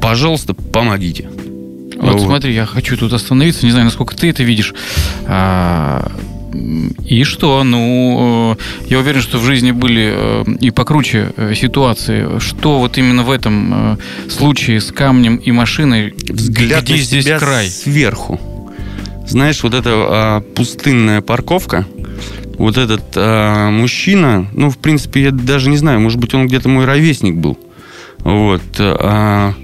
пожалуйста, 0.00 0.54
помогите. 0.54 1.30
Вот, 1.96 2.20
смотри, 2.20 2.54
я 2.54 2.66
хочу 2.66 2.96
тут 2.96 3.12
остановиться, 3.12 3.66
не 3.66 3.72
знаю, 3.72 3.84
насколько 3.84 4.16
ты 4.16 4.30
это 4.30 4.42
видишь. 4.42 4.74
А, 5.26 6.10
и 6.52 7.24
что? 7.24 7.62
Ну, 7.64 8.56
э, 8.58 8.86
я 8.88 8.98
уверен, 8.98 9.20
что 9.20 9.38
в 9.38 9.44
жизни 9.44 9.70
были 9.70 10.12
э, 10.14 10.44
и 10.60 10.70
покруче 10.70 11.32
э, 11.36 11.54
ситуации. 11.54 12.38
Что 12.38 12.78
вот 12.78 12.98
именно 12.98 13.22
в 13.22 13.30
этом 13.30 13.98
случае 14.28 14.80
с 14.80 14.92
камнем 14.92 15.36
и 15.36 15.52
машиной, 15.52 16.14
Взгляд 16.28 16.84
где 16.84 16.94
на 16.94 17.00
здесь 17.00 17.24
себя 17.24 17.38
край? 17.38 17.68
сверху. 17.68 18.40
Знаешь, 19.26 19.62
вот 19.62 19.74
эта 19.74 19.90
а, 19.92 20.40
пустынная 20.40 21.20
парковка, 21.20 21.86
вот 22.58 22.76
этот 22.76 23.12
а, 23.14 23.70
мужчина, 23.70 24.48
ну, 24.52 24.70
в 24.70 24.78
принципе, 24.78 25.22
я 25.22 25.30
даже 25.30 25.70
не 25.70 25.76
знаю, 25.76 26.00
может 26.00 26.18
быть, 26.18 26.34
он 26.34 26.48
где-то 26.48 26.68
мой 26.68 26.84
ровесник 26.84 27.36
был. 27.36 27.56
Вот. 28.18 28.62
а, 28.78 29.54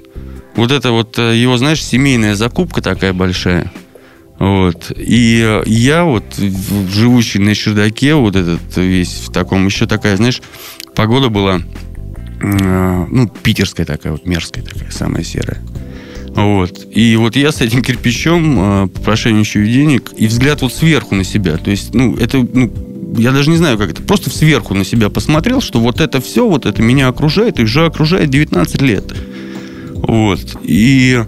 вот 0.55 0.71
это 0.71 0.91
вот 0.91 1.17
его, 1.17 1.57
знаешь, 1.57 1.83
семейная 1.83 2.35
закупка 2.35 2.81
такая 2.81 3.11
большая. 3.11 3.71
Вот. 4.39 4.91
И 4.95 5.41
э, 5.43 5.63
я 5.65 6.03
вот, 6.03 6.23
в- 6.37 6.89
живущий 6.89 7.39
на 7.39 7.55
чердаке, 7.55 8.13
вот 8.13 8.35
этот 8.35 8.59
весь 8.75 9.23
в 9.27 9.31
таком, 9.31 9.65
еще 9.65 9.87
такая, 9.87 10.15
знаешь, 10.17 10.41
погода 10.95 11.29
была, 11.29 11.59
э, 12.41 13.05
ну, 13.09 13.27
питерская 13.27 13.85
такая, 13.85 14.13
вот 14.13 14.25
мерзкая 14.25 14.63
такая, 14.63 14.91
самая 14.91 15.23
серая. 15.23 15.61
Вот. 16.35 16.85
И 16.91 17.15
вот 17.15 17.35
я 17.35 17.51
с 17.51 17.61
этим 17.61 17.81
кирпичом 17.81 18.59
э, 18.59 18.87
по 18.89 19.01
прошению 19.01 19.43
денег 19.43 20.11
и 20.15 20.27
взгляд 20.27 20.61
вот 20.61 20.71
сверху 20.71 21.15
на 21.15 21.23
себя. 21.23 21.57
То 21.57 21.71
есть, 21.71 21.95
ну, 21.95 22.15
это, 22.15 22.37
ну, 22.37 22.71
я 23.17 23.31
даже 23.31 23.49
не 23.49 23.57
знаю, 23.57 23.79
как 23.79 23.89
это. 23.89 24.03
Просто 24.03 24.29
сверху 24.29 24.75
на 24.75 24.85
себя 24.85 25.09
посмотрел, 25.09 25.61
что 25.61 25.79
вот 25.79 25.99
это 25.99 26.21
все, 26.21 26.47
вот 26.47 26.67
это 26.67 26.79
меня 26.83 27.07
окружает, 27.07 27.59
и 27.59 27.63
уже 27.63 27.85
окружает 27.85 28.29
19 28.29 28.81
лет. 28.83 29.15
Вот. 29.95 30.57
И, 30.63 31.23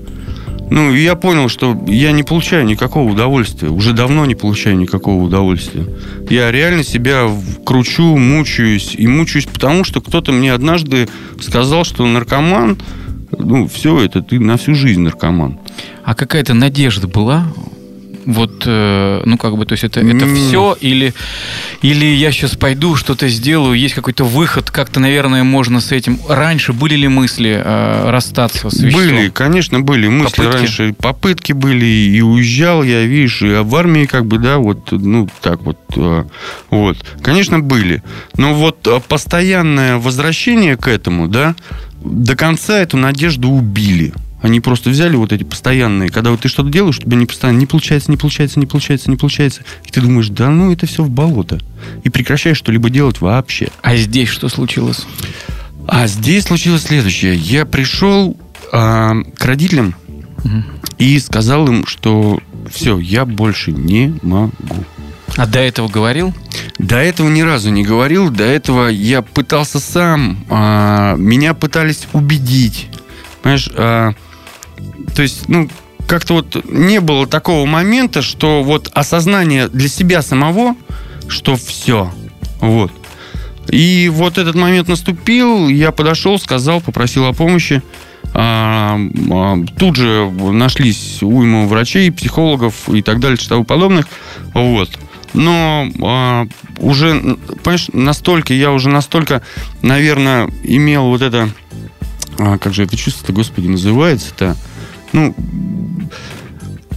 ну, 0.70 0.94
я 0.94 1.16
понял, 1.16 1.50
что 1.50 1.78
я 1.88 2.12
не 2.12 2.24
получаю 2.24 2.66
никакого 2.66 3.12
удовольствия. 3.12 3.70
Уже 3.70 3.94
давно 3.94 4.26
не 4.26 4.36
получаю 4.36 4.78
никакого 4.78 5.24
удовольствия. 5.24 5.86
Я 6.30 6.52
реально 6.52 6.84
себя 6.84 7.28
кручу, 7.66 8.18
мучаюсь. 8.18 8.96
И 8.96 9.08
мучаюсь 9.08 9.46
потому, 9.46 9.84
что 9.84 10.02
кто-то 10.02 10.32
мне 10.32 10.54
однажды 10.54 11.10
сказал, 11.42 11.84
что 11.84 12.06
наркоман, 12.06 12.78
ну, 13.38 13.68
все 13.68 14.00
это, 14.02 14.22
ты 14.22 14.40
на 14.40 14.58
всю 14.58 14.76
жизнь 14.76 15.02
наркоман. 15.02 15.60
А 16.04 16.16
какая-то 16.16 16.54
надежда 16.54 17.08
была? 17.08 17.46
Вот, 18.26 18.64
э, 18.66 19.22
ну 19.26 19.38
как 19.38 19.58
бы, 19.58 19.66
то 19.66 19.74
есть 19.74 19.84
это, 19.84 20.02
это 20.02 20.26
все 20.28 20.78
или, 20.80 21.14
или 21.82 22.06
я 22.06 22.32
сейчас 22.32 22.56
пойду, 22.56 22.96
что-то 22.96 23.28
сделаю, 23.30 23.78
есть 23.78 23.96
какой-то 23.96 24.24
выход, 24.24 24.70
как-то, 24.72 25.00
наверное, 25.00 25.44
можно 25.44 25.80
с 25.82 25.92
этим. 25.92 26.20
Раньше 26.28 26.74
были 26.74 26.96
ли 26.96 27.08
мысли 27.08 27.62
э, 27.64 28.10
расстаться 28.10 28.70
с 28.70 28.80
веществом? 28.80 29.16
Были, 29.16 29.30
конечно, 29.30 29.80
были 29.80 30.08
мысли 30.08 30.36
Попытки? 30.36 30.58
раньше. 30.58 30.96
Попытки 31.00 31.54
были, 31.54 31.86
и 31.86 32.22
уезжал 32.22 32.84
я, 32.84 33.04
видишь, 33.04 33.42
и 33.42 33.62
в 33.64 33.76
армии 33.76 34.06
как 34.06 34.26
бы, 34.26 34.38
да, 34.38 34.58
вот, 34.58 34.92
ну, 34.92 35.28
так 35.42 35.62
вот. 35.62 35.78
э, 35.96 36.24
Вот. 36.70 36.98
Конечно, 37.22 37.60
были. 37.60 38.04
Но 38.36 38.54
вот 38.54 38.86
э, 38.88 39.00
постоянное 39.08 39.98
возвращение 39.98 40.78
к 40.78 40.88
этому, 40.88 41.28
да, 41.28 41.56
до 42.04 42.36
конца 42.36 42.80
эту 42.80 42.98
надежду 42.98 43.50
убили. 43.50 44.14
Они 44.42 44.60
просто 44.62 44.90
взяли 44.90 45.16
вот 45.16 45.34
эти 45.34 45.44
постоянные, 45.44 46.10
когда 46.10 46.32
вот 46.32 46.42
ты 46.42 46.48
что-то 46.48 46.70
делаешь, 46.70 46.98
у 47.00 47.02
тебя 47.02 47.18
не 47.18 47.26
постоянно 47.26 47.58
не 47.58 47.66
получается, 47.66 48.10
не 48.10 48.18
получается, 48.18 48.60
не 48.60 48.66
получается, 48.66 49.10
не 49.10 49.18
получается. 49.18 49.62
И 49.86 49.92
ты 49.92 50.02
думаешь, 50.02 50.30
да 50.30 50.50
ну 50.50 50.72
это 50.72 50.86
все 50.86 51.04
в 51.04 51.10
болото. 51.10 51.60
И 52.04 52.10
прекращаешь 52.10 52.58
что-либо 52.58 52.90
делать 52.90 53.20
вообще. 53.22 53.70
А 53.82 53.96
здесь 53.98 54.30
что 54.30 54.48
случилось? 54.48 55.06
А 55.88 56.08
здесь 56.08 56.46
случилось 56.46 56.84
следующее. 56.84 57.36
Я 57.36 57.66
пришел 57.66 58.38
а, 58.72 59.16
к 59.38 59.46
родителям 59.46 59.96
Мгм. 60.44 60.64
и 60.98 61.20
сказал 61.20 61.68
им, 61.68 61.86
что 61.86 62.40
все, 62.72 62.98
я 63.00 63.26
больше 63.26 63.72
не 63.74 64.18
могу. 64.22 64.54
А 65.36 65.46
до 65.48 65.60
этого 65.60 65.88
говорил? 65.90 66.34
До 66.78 66.96
этого 66.98 67.30
ни 67.30 67.42
разу 67.42 67.72
не 67.72 67.84
говорил, 67.84 68.30
до 68.30 68.44
этого 68.44 68.88
я 68.88 69.22
пытался 69.22 69.80
сам, 69.80 70.46
а, 70.50 71.16
меня 71.18 71.54
пытались 71.54 72.08
убедить. 72.14 72.88
Понимаешь, 73.42 73.70
а, 73.76 74.14
то 75.10 75.22
есть, 75.22 75.48
ну, 75.48 75.70
как-то 76.08 76.36
вот 76.36 76.66
не 76.70 77.00
было 77.00 77.28
такого 77.28 77.66
момента, 77.66 78.22
что 78.22 78.64
вот 78.64 78.90
осознание 78.94 79.68
для 79.68 79.88
себя 79.88 80.22
самого, 80.22 80.76
что 81.28 81.56
все, 81.56 82.12
вот. 82.60 82.92
И 83.70 84.10
вот 84.12 84.38
этот 84.38 84.56
момент 84.56 84.88
наступил, 84.88 85.68
я 85.68 85.92
подошел, 85.92 86.40
сказал, 86.40 86.82
попросил 86.82 87.26
о 87.26 87.34
помощи. 87.34 87.84
А, 88.34 89.00
а, 89.32 89.58
тут 89.78 89.96
же 89.96 90.30
нашлись 90.30 91.22
уйма 91.22 91.66
врачей, 91.66 92.12
психологов 92.12 92.90
и 92.90 93.02
так 93.02 93.20
далее, 93.20 93.38
и 93.40 93.48
тому 93.48 93.64
подобных. 93.64 94.08
Вот. 94.54 94.90
Но 95.34 95.88
а, 96.02 96.48
уже, 96.80 97.38
понимаешь, 97.64 97.90
настолько, 97.94 98.54
я 98.54 98.72
уже 98.72 98.90
настолько, 98.90 99.44
наверное, 99.82 100.50
имел 100.64 101.06
вот 101.06 101.22
это, 101.22 101.50
как 102.38 102.74
же 102.74 102.84
это 102.84 102.98
чувство-то, 102.98 103.34
господи, 103.34 103.68
называется-то, 103.68 104.56
ну, 105.14 105.36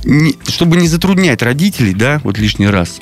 не- 0.05 0.37
чтобы 0.49 0.77
не 0.77 0.89
затруднять 0.89 1.43
родителей, 1.43 1.95
да, 1.95 2.21
вот 2.25 2.39
лишний 2.39 2.69
раз. 2.69 3.01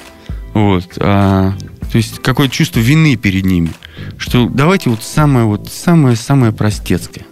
Вот. 0.54 0.84
а, 0.96 1.54
то 1.90 1.96
есть 1.96 2.20
какое-то 2.20 2.54
чувство 2.54 2.80
вины 2.80 3.16
перед 3.16 3.44
ними. 3.44 3.70
Что 4.18 4.48
давайте 4.48 4.90
вот 4.90 5.02
самое 5.02 5.44
вот 5.44 5.70
самое 5.70 6.16
самое 6.16 6.52
простецкое. 6.52 7.26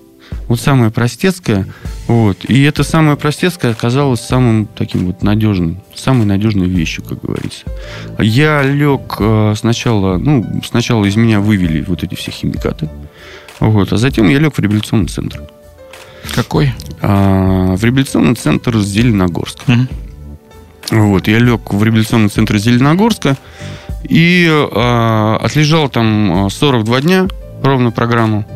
Вот 0.49 0.61
самое 0.61 0.91
простецкое. 0.91 1.67
Вот. 2.07 2.45
И 2.49 2.63
это 2.63 2.83
самое 2.83 3.17
простецкое 3.17 3.73
оказалось 3.73 4.21
самым 4.21 4.67
таким 4.67 5.07
вот 5.07 5.23
надежным, 5.23 5.83
самой 5.95 6.27
надежной 6.27 6.69
вещью, 6.69 7.05
как 7.05 7.21
говорится. 7.21 7.67
Я 8.19 8.63
лег 8.63 9.17
э, 9.21 9.55
сначала, 9.57 10.17
ну, 10.17 10.63
сначала 10.67 11.05
из 11.05 11.17
меня 11.17 11.41
вывели 11.41 11.85
вот 11.87 12.03
эти 12.03 12.15
все 12.15 12.31
химикаты. 12.31 12.89
Вот. 13.61 13.93
А 13.93 13.99
затем 13.99 14.29
я 14.29 14.39
лег 14.39 14.55
в 14.55 14.59
реабилитационный 14.59 15.09
центр. 15.09 15.43
Какой? 16.35 16.73
А, 17.01 17.75
в 17.77 17.85
реабилитационный 17.85 18.35
центр 18.35 18.79
Зеленогорск. 18.79 19.67
Мгм. 19.67 19.89
Вот, 20.91 21.29
я 21.29 21.39
лег 21.39 21.73
в 21.73 21.83
реабилитационный 21.83 22.31
центр 22.31 22.57
Зеленогорска 22.57 23.37
и 24.05 24.49
э, 24.49 25.37
отлежал 25.43 25.89
там 25.91 26.47
э, 26.47 26.51
42 26.51 27.01
дня, 27.03 27.29
ровно 27.63 27.91
программу, 27.91 28.47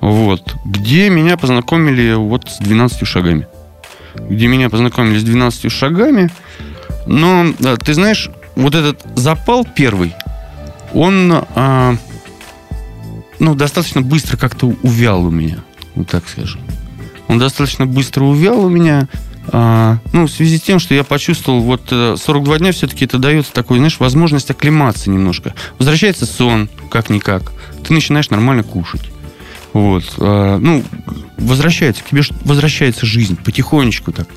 вот, 0.00 0.56
где 0.66 1.08
меня 1.08 1.38
познакомили 1.38 2.12
вот 2.14 2.50
с 2.50 2.58
12 2.58 3.06
шагами. 3.06 3.46
где 4.28 4.46
меня 4.46 4.68
познакомили 4.68 5.18
с 5.18 5.24
12 5.24 5.72
шагами. 5.72 6.30
Но, 7.06 7.46
да, 7.58 7.76
ты 7.76 7.94
знаешь, 7.94 8.30
вот 8.56 8.74
этот 8.74 9.00
запал 9.14 9.64
первый, 9.64 10.14
он 10.92 11.32
а, 11.54 11.96
ну, 13.38 13.54
достаточно 13.54 14.00
быстро 14.00 14.36
как-то 14.36 14.74
увял 14.82 15.24
у 15.24 15.30
меня, 15.30 15.58
вот 15.94 16.08
так 16.08 16.28
скажем. 16.28 16.60
Он 17.28 17.38
достаточно 17.38 17.86
быстро 17.86 18.24
увял 18.24 18.64
у 18.64 18.68
меня, 18.68 19.08
а, 19.48 19.98
ну, 20.12 20.26
в 20.26 20.30
связи 20.30 20.58
с 20.58 20.62
тем, 20.62 20.78
что 20.78 20.94
я 20.94 21.04
почувствовал, 21.04 21.60
вот 21.60 21.82
42 21.88 22.54
э, 22.54 22.58
дня 22.58 22.72
все-таки 22.72 23.04
это 23.04 23.18
дается 23.18 23.52
такой, 23.52 23.78
знаешь, 23.78 23.98
возможность 23.98 24.50
оклематься 24.50 25.10
немножко. 25.10 25.54
Возвращается 25.78 26.26
сон, 26.26 26.68
как-никак. 26.90 27.52
Ты 27.86 27.92
начинаешь 27.92 28.30
нормально 28.30 28.62
кушать. 28.62 29.10
Вот. 29.72 30.04
А, 30.18 30.58
ну, 30.58 30.82
возвращается, 31.36 32.02
к 32.02 32.08
тебе 32.08 32.22
возвращается 32.42 33.06
жизнь 33.06 33.36
потихонечку 33.36 34.12
так. 34.12 34.28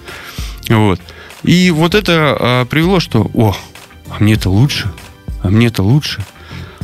Вот. 0.68 1.00
И 1.44 1.72
вот 1.72 1.96
это 1.96 2.38
а, 2.40 2.66
привело, 2.66 3.00
что, 3.00 3.30
о, 3.34 3.56
а 4.10 4.22
мне 4.22 4.34
это 4.34 4.50
лучше, 4.50 4.92
а 5.42 5.50
мне 5.50 5.68
это 5.68 5.84
лучше. 5.84 6.26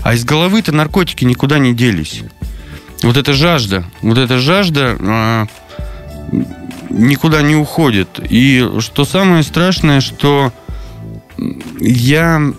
А 0.01 0.13
из 0.13 0.23
головы-то 0.23 0.71
наркотики 0.71 1.25
никуда 1.25 1.59
не 1.59 1.73
делись. 1.73 2.23
Вот 3.01 3.17
эта 3.17 3.33
жажда, 3.33 3.85
вот 4.01 4.17
эта 4.17 4.39
жажда 4.39 5.47
никуда 6.89 7.41
не 7.41 7.55
уходит. 7.55 8.19
И 8.29 8.67
что 8.79 9.05
самое 9.05 9.43
страшное, 9.43 10.01
что 10.01 10.53
я 11.79 12.53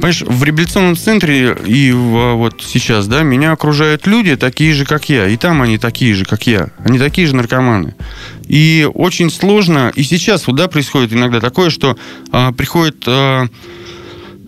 Понимаешь, 0.00 0.22
в 0.22 0.42
реабилитационном 0.42 0.96
центре 0.96 1.54
и 1.66 1.92
в, 1.92 2.36
вот 2.36 2.62
сейчас, 2.66 3.06
да, 3.06 3.22
меня 3.22 3.52
окружают 3.52 4.06
люди 4.06 4.34
такие 4.34 4.72
же, 4.72 4.86
как 4.86 5.10
я. 5.10 5.28
И 5.28 5.36
там 5.36 5.60
они 5.60 5.76
такие 5.76 6.14
же, 6.14 6.24
как 6.24 6.46
я. 6.46 6.70
Они 6.82 6.98
такие 6.98 7.26
же 7.26 7.36
наркоманы. 7.36 7.94
И 8.48 8.88
очень 8.94 9.30
сложно, 9.30 9.92
и 9.94 10.02
сейчас 10.02 10.46
вот, 10.46 10.56
да, 10.56 10.68
происходит 10.68 11.12
иногда 11.12 11.38
такое, 11.38 11.68
что 11.68 11.98
а, 12.32 12.50
приходит 12.52 13.04
а, 13.06 13.48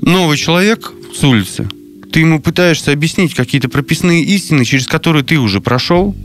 новый 0.00 0.38
человек 0.38 0.90
с 1.14 1.22
улицы, 1.22 1.68
ты 2.10 2.20
ему 2.20 2.40
пытаешься 2.40 2.90
объяснить 2.90 3.34
какие-то 3.34 3.68
прописные 3.68 4.22
истины, 4.22 4.64
через 4.64 4.86
которые 4.86 5.22
ты 5.22 5.38
уже 5.38 5.60
прошел, 5.60 6.16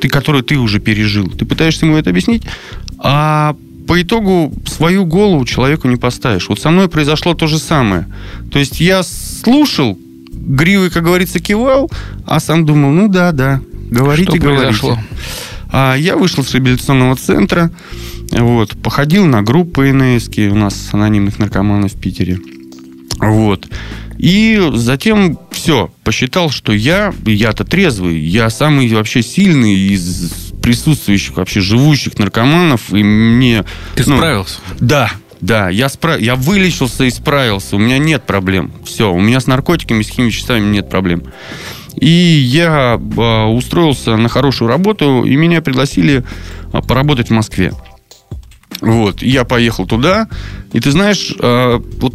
ты, 0.00 0.08
которые 0.08 0.42
ты 0.42 0.56
уже 0.56 0.80
пережил. 0.80 1.28
Ты 1.28 1.44
пытаешься 1.44 1.86
ему 1.86 1.96
это 1.96 2.10
объяснить, 2.10 2.44
а 2.98 3.56
по 3.86 4.00
итогу 4.00 4.52
свою 4.66 5.06
голову 5.06 5.44
человеку 5.44 5.88
не 5.88 5.96
поставишь. 5.96 6.48
Вот 6.48 6.60
со 6.60 6.70
мной 6.70 6.88
произошло 6.88 7.34
то 7.34 7.46
же 7.46 7.58
самое. 7.58 8.06
То 8.52 8.58
есть 8.58 8.80
я 8.80 9.02
слушал, 9.02 9.98
гривой, 10.32 10.90
как 10.90 11.04
говорится, 11.04 11.40
кивал, 11.40 11.90
а 12.26 12.40
сам 12.40 12.66
думал, 12.66 12.90
ну 12.90 13.08
да, 13.08 13.32
да, 13.32 13.60
говорите, 13.90 14.30
что 14.32 14.40
говорите. 14.40 14.62
Произошло? 14.62 14.98
А 15.70 15.94
я 15.96 16.16
вышел 16.16 16.44
с 16.44 16.54
реабилитационного 16.54 17.16
центра, 17.16 17.70
вот, 18.30 18.76
походил 18.82 19.26
на 19.26 19.42
группы 19.42 19.92
НСК, 19.92 20.38
у 20.50 20.54
нас 20.54 20.88
анонимных 20.92 21.38
наркоманов 21.38 21.92
в 21.92 22.00
Питере. 22.00 22.38
Вот. 23.18 23.68
И 24.18 24.60
затем 24.74 25.38
все, 25.52 25.90
посчитал, 26.02 26.50
что 26.50 26.72
я, 26.72 27.14
я-то 27.24 27.64
трезвый, 27.64 28.18
я 28.18 28.50
самый 28.50 28.92
вообще 28.92 29.22
сильный 29.22 29.74
из 29.74 30.32
присутствующих, 30.62 31.36
вообще 31.36 31.60
живущих 31.60 32.18
наркоманов, 32.18 32.92
и 32.92 33.02
мне... 33.02 33.64
Ты 33.94 34.08
ну, 34.08 34.16
справился? 34.16 34.58
Да, 34.80 35.12
да, 35.40 35.68
я, 35.68 35.88
справ... 35.88 36.20
я 36.20 36.34
вылечился 36.34 37.04
и 37.04 37.10
справился, 37.10 37.76
у 37.76 37.78
меня 37.78 37.98
нет 37.98 38.24
проблем. 38.24 38.72
Все, 38.84 39.12
у 39.12 39.20
меня 39.20 39.40
с 39.40 39.46
наркотиками, 39.46 40.02
с 40.02 40.08
химическими 40.08 40.58
нет 40.58 40.90
проблем. 40.90 41.22
И 41.96 42.08
я 42.08 42.98
э, 42.98 43.44
устроился 43.46 44.16
на 44.16 44.28
хорошую 44.28 44.68
работу, 44.68 45.24
и 45.24 45.36
меня 45.36 45.62
пригласили 45.62 46.24
э, 46.72 46.82
поработать 46.82 47.28
в 47.28 47.32
Москве. 47.32 47.72
Вот, 48.80 49.22
я 49.22 49.44
поехал 49.44 49.86
туда, 49.86 50.28
и 50.72 50.80
ты 50.80 50.90
знаешь, 50.90 51.34
э, 51.38 51.80
вот 52.00 52.14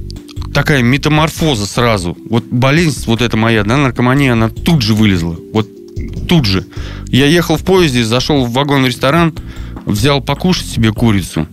такая 0.54 0.82
метаморфоза 0.82 1.66
сразу. 1.66 2.18
Вот 2.30 2.46
болезнь 2.46 3.04
вот 3.08 3.22
эта 3.22 3.36
моя, 3.36 3.64
да, 3.64 3.78
наркомания, 3.78 4.34
она 4.34 4.50
тут 4.50 4.82
же 4.82 4.94
вылезла. 4.94 5.38
Вот 5.54 5.68
тут 6.28 6.46
же. 6.46 6.66
Я 7.08 7.26
ехал 7.26 7.58
в 7.58 7.64
поезде, 7.64 8.04
зашел 8.04 8.46
в 8.46 8.54
вагон-ресторан, 8.54 9.34
взял 9.86 10.22
покушать 10.22 10.68
себе 10.68 10.92
курицу. 10.92 11.48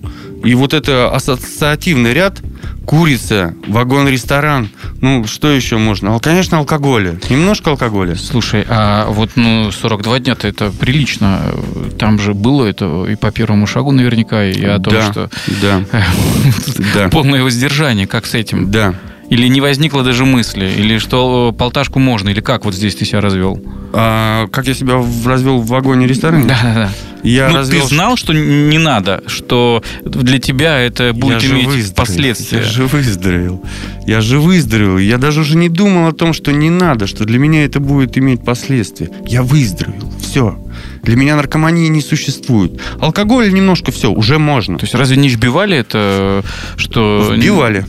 И 0.45 0.55
вот 0.55 0.75
это 0.75 1.11
ассоциативный 1.15 2.13
ряд 2.13 2.41
курица, 2.87 3.55
вагон-ресторан. 3.69 4.71
Ну, 5.01 5.25
что 5.27 5.51
еще 5.51 5.79
можно? 5.79 6.19
Конечно, 6.19 6.59
алкоголя. 6.59 7.19
Немножко 7.29 7.71
алкоголя. 7.71 8.17
Слушай, 8.17 8.65
а 8.69 9.07
вот 9.09 9.33
ну, 9.37 9.71
42 9.71 10.19
дня-то 10.21 10.49
это 10.49 10.71
прилично. 10.73 11.55
Там 11.99 12.19
же 12.19 12.35
было 12.35 12.67
это 12.67 13.05
и 13.05 13.17
по 13.17 13.31
первому 13.31 13.67
шагу 13.67 13.93
наверняка, 13.93 14.45
и 14.45 14.65
о 14.65 14.79
том, 14.79 14.93
да, 14.93 15.13
что 15.13 15.31
да. 15.63 17.09
полное 17.11 17.43
воздержание. 17.43 18.07
Как 18.07 18.27
с 18.27 18.35
этим? 18.35 18.71
Да. 18.71 18.95
Или 19.31 19.47
не 19.47 19.61
возникло 19.61 20.03
даже 20.03 20.25
мысли? 20.25 20.67
Или 20.67 20.99
что 20.99 21.55
полташку 21.57 22.01
можно? 22.01 22.31
Или 22.31 22.41
как 22.41 22.65
вот 22.65 22.75
здесь 22.75 22.97
ты 22.97 23.05
себя 23.05 23.21
развел? 23.21 23.63
А, 23.93 24.49
как 24.49 24.67
я 24.67 24.75
себя 24.75 25.01
развел 25.25 25.59
в 25.59 25.69
вагоне 25.69 26.09
ресторане? 26.09 26.47
Да, 26.47 26.59
да, 26.63 26.75
да. 26.75 26.91
Я 27.23 27.49
ну, 27.49 27.57
развел... 27.57 27.83
ты 27.83 27.95
знал, 27.95 28.17
что 28.17 28.33
не 28.33 28.79
надо, 28.79 29.23
что 29.27 29.83
для 30.05 30.39
тебя 30.39 30.79
это 30.79 31.13
будет 31.13 31.43
я 31.43 31.51
иметь 31.51 31.95
последствия. 31.95 32.59
Я 32.59 32.65
же 32.65 32.87
выздоровел. 32.87 33.63
Я 34.07 34.21
же 34.21 34.39
выздоровел. 34.39 34.99
Я 34.99 35.19
даже 35.19 35.41
уже 35.41 35.57
не 35.57 35.69
думал 35.69 36.09
о 36.09 36.13
том, 36.13 36.33
что 36.33 36.53
не 36.53 36.71
надо, 36.71 37.07
что 37.07 37.25
для 37.25 37.39
меня 37.39 37.65
это 37.65 37.81
будет 37.81 38.17
иметь 38.19 38.45
последствия. 38.45 39.11
Я 39.27 39.43
выздоровел. 39.43 40.13
Все. 40.21 40.59
Для 41.03 41.17
меня 41.17 41.37
наркомании 41.37 41.89
не 41.89 42.01
существует. 42.01 42.81
Алкоголь 43.01 43.53
немножко 43.53 43.91
все, 43.91 44.11
уже 44.11 44.39
можно. 44.39 44.79
То 44.79 44.85
есть 44.85 44.95
разве 44.95 45.17
не 45.17 45.29
вбивали 45.29 45.77
это, 45.77 46.43
что... 46.77 47.33
Вбивали. 47.35 47.87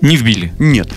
Не 0.00 0.16
вбили? 0.16 0.52
Нет. 0.58 0.88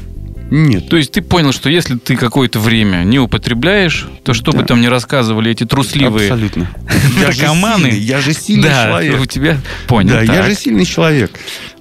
Нет. 0.51 0.89
То 0.89 0.97
есть 0.97 1.13
ты 1.13 1.21
понял, 1.21 1.53
что 1.53 1.69
если 1.69 1.95
ты 1.95 2.17
какое-то 2.17 2.59
время 2.59 3.05
не 3.05 3.19
употребляешь, 3.19 4.07
то 4.23 4.33
что 4.33 4.51
да. 4.51 4.59
бы 4.59 4.65
там 4.65 4.81
ни 4.81 4.87
рассказывали 4.87 5.49
эти 5.49 5.65
трусливые 5.65 6.29
Абсолютно. 6.29 6.69
наркоманы... 7.23 7.87
Я 7.87 8.19
же 8.19 8.33
сильный 8.33 8.67
да, 8.67 8.87
человек. 8.87 9.21
у 9.21 9.25
тебя... 9.25 9.57
Понял. 9.87 10.11
Да, 10.11 10.21
я 10.21 10.43
же 10.43 10.53
сильный 10.53 10.83
человек. 10.83 11.31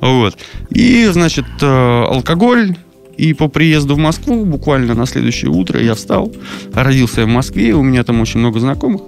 Вот. 0.00 0.38
И, 0.70 1.06
значит, 1.06 1.46
э, 1.60 1.66
алкоголь, 1.66 2.76
и 3.16 3.34
по 3.34 3.48
приезду 3.48 3.96
в 3.96 3.98
Москву, 3.98 4.44
буквально 4.44 4.94
на 4.94 5.04
следующее 5.04 5.50
утро, 5.50 5.80
я 5.80 5.96
встал. 5.96 6.32
Родился 6.72 7.22
я 7.22 7.26
в 7.26 7.30
Москве, 7.30 7.74
у 7.74 7.82
меня 7.82 8.04
там 8.04 8.20
очень 8.20 8.38
много 8.38 8.60
знакомых. 8.60 9.02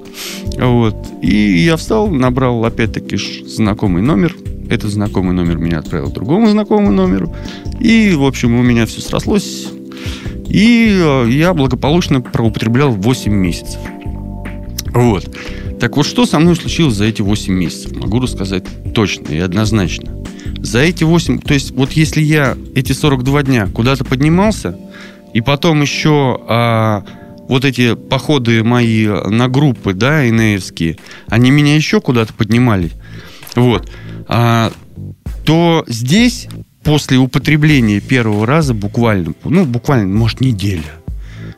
Вот. 0.58 0.96
И 1.22 1.60
я 1.60 1.76
встал, 1.76 2.08
набрал 2.08 2.64
опять-таки 2.64 3.16
знакомый 3.46 4.02
номер 4.02 4.34
этот 4.70 4.90
знакомый 4.90 5.34
номер 5.34 5.58
меня 5.58 5.78
отправил 5.78 6.10
другому 6.10 6.48
знакомому 6.48 6.90
номеру. 6.90 7.34
И, 7.80 8.12
в 8.14 8.24
общем, 8.24 8.54
у 8.54 8.62
меня 8.62 8.86
все 8.86 9.00
срослось. 9.00 9.68
И 10.48 10.98
э, 11.00 11.26
я 11.30 11.54
благополучно 11.54 12.20
проупотреблял 12.20 12.92
8 12.92 13.32
месяцев. 13.32 13.80
Вот. 14.92 15.34
Так 15.80 15.96
вот, 15.96 16.06
что 16.06 16.26
со 16.26 16.38
мной 16.38 16.56
случилось 16.56 16.94
за 16.94 17.04
эти 17.04 17.22
8 17.22 17.52
месяцев? 17.52 17.96
Могу 17.96 18.20
рассказать 18.20 18.64
точно 18.94 19.28
и 19.28 19.38
однозначно. 19.38 20.22
За 20.58 20.80
эти 20.80 21.04
8... 21.04 21.40
То 21.40 21.54
есть, 21.54 21.72
вот 21.72 21.92
если 21.92 22.20
я 22.20 22.56
эти 22.74 22.92
42 22.92 23.42
дня 23.44 23.66
куда-то 23.66 24.04
поднимался, 24.04 24.78
и 25.32 25.40
потом 25.40 25.80
еще 25.80 26.40
а, 26.46 27.04
вот 27.48 27.64
эти 27.64 27.94
походы 27.94 28.62
мои 28.62 29.06
на 29.06 29.48
группы, 29.48 29.94
да, 29.94 30.28
инеевские, 30.28 30.98
они 31.28 31.50
меня 31.50 31.74
еще 31.74 32.00
куда-то 32.00 32.34
поднимали. 32.34 32.90
Вот 33.56 33.90
то 35.44 35.84
здесь 35.88 36.48
после 36.82 37.18
употребления 37.18 38.00
первого 38.00 38.46
раза 38.46 38.74
буквально, 38.74 39.34
ну, 39.44 39.64
буквально, 39.64 40.06
может, 40.16 40.40
неделя, 40.40 40.82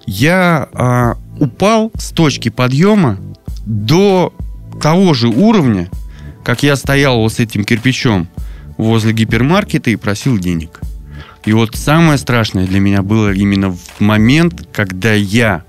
я 0.07 0.68
а, 0.72 1.16
упал 1.38 1.90
с 1.96 2.11
точки 2.11 2.50
подъема 2.50 3.18
до 3.64 4.35
того 4.81 5.14
же 5.14 5.29
уровня, 5.29 5.88
как 6.44 6.62
я 6.62 6.77
стоял 6.77 7.18
вот 7.18 7.33
с 7.33 7.40
этим 7.40 7.64
кирпичом 7.64 8.29
возле 8.77 9.12
гипермаркета 9.12 9.90
и 9.90 9.96
просил 9.96 10.38
денег. 10.38 10.81
И 11.44 11.53
вот 11.53 11.74
самое 11.77 12.18
страшное 12.18 12.66
для 12.66 12.81
меня 12.81 13.03
было 13.03 13.33
именно 13.33 13.70
в 13.70 14.00
момент, 14.00 14.66
когда 14.72 15.12
я 15.12 15.64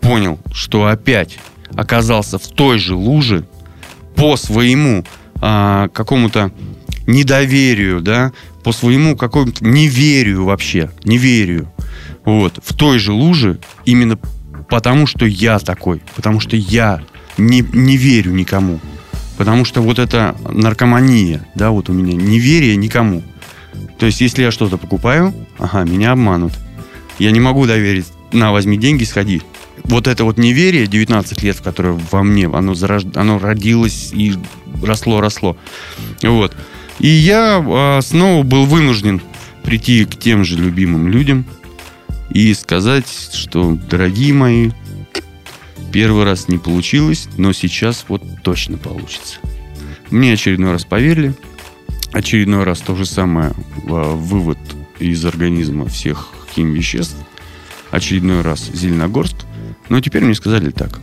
понял, 0.00 0.38
что 0.52 0.86
опять 0.86 1.38
оказался 1.74 2.38
в 2.38 2.46
той 2.46 2.78
же 2.78 2.94
луже 2.94 3.46
по 4.14 4.36
своему 4.36 5.04
а, 5.40 5.88
какому-то 5.88 6.52
недоверию, 7.06 8.00
да, 8.00 8.32
по 8.64 8.72
своему 8.72 9.16
какому-то 9.16 9.64
неверию 9.64 10.44
вообще, 10.44 10.90
неверию. 11.04 11.72
Вот, 12.24 12.58
в 12.62 12.74
той 12.74 12.98
же 12.98 13.12
луже 13.12 13.60
именно 13.84 14.18
потому, 14.68 15.06
что 15.06 15.24
я 15.26 15.58
такой, 15.58 16.02
потому 16.16 16.40
что 16.40 16.56
я 16.56 17.00
не, 17.38 17.60
не 17.60 17.96
верю 17.96 18.32
никому. 18.32 18.80
Потому 19.36 19.64
что 19.64 19.82
вот 19.82 19.98
это 19.98 20.34
наркомания, 20.48 21.46
да, 21.54 21.70
вот 21.70 21.88
у 21.88 21.92
меня 21.92 22.14
неверие 22.14 22.76
никому. 22.76 23.22
То 23.98 24.06
есть, 24.06 24.20
если 24.20 24.42
я 24.42 24.50
что-то 24.50 24.78
покупаю, 24.78 25.34
ага, 25.58 25.84
меня 25.84 26.12
обманут. 26.12 26.52
Я 27.18 27.30
не 27.30 27.40
могу 27.40 27.66
доверить, 27.66 28.06
на, 28.32 28.52
возьми 28.52 28.76
деньги, 28.76 29.04
сходи. 29.04 29.42
Вот 29.88 30.08
это 30.08 30.24
вот 30.24 30.36
неверие 30.36 30.86
19 30.86 31.42
лет, 31.42 31.60
которое 31.60 31.92
во 32.10 32.22
мне, 32.22 32.46
оно, 32.46 32.74
зарож... 32.74 33.04
оно 33.14 33.38
родилось 33.38 34.10
и 34.12 34.34
росло, 34.82 35.20
росло. 35.20 35.56
Вот. 36.22 36.56
И 36.98 37.08
я 37.08 37.62
а, 37.64 38.00
снова 38.02 38.42
был 38.42 38.64
вынужден 38.64 39.20
прийти 39.62 40.04
к 40.04 40.16
тем 40.16 40.44
же 40.44 40.56
любимым 40.56 41.08
людям 41.08 41.44
и 42.30 42.52
сказать, 42.54 43.08
что, 43.32 43.78
дорогие 43.88 44.32
мои, 44.32 44.70
первый 45.92 46.24
раз 46.24 46.48
не 46.48 46.58
получилось, 46.58 47.28
но 47.36 47.52
сейчас 47.52 48.04
вот 48.08 48.22
точно 48.42 48.78
получится. 48.78 49.38
Мне 50.10 50.32
очередной 50.32 50.72
раз 50.72 50.84
поверили, 50.84 51.34
очередной 52.12 52.64
раз 52.64 52.80
то 52.80 52.96
же 52.96 53.06
самое, 53.06 53.54
а, 53.88 54.14
вывод 54.14 54.58
из 54.98 55.24
организма 55.24 55.86
всех 55.86 56.30
хим 56.54 56.72
веществ, 56.72 57.16
очередной 57.90 58.40
раз 58.40 58.70
Зеленогорск, 58.72 59.45
но 59.88 60.00
теперь 60.00 60.24
мне 60.24 60.34
сказали 60.34 60.70
так. 60.70 61.00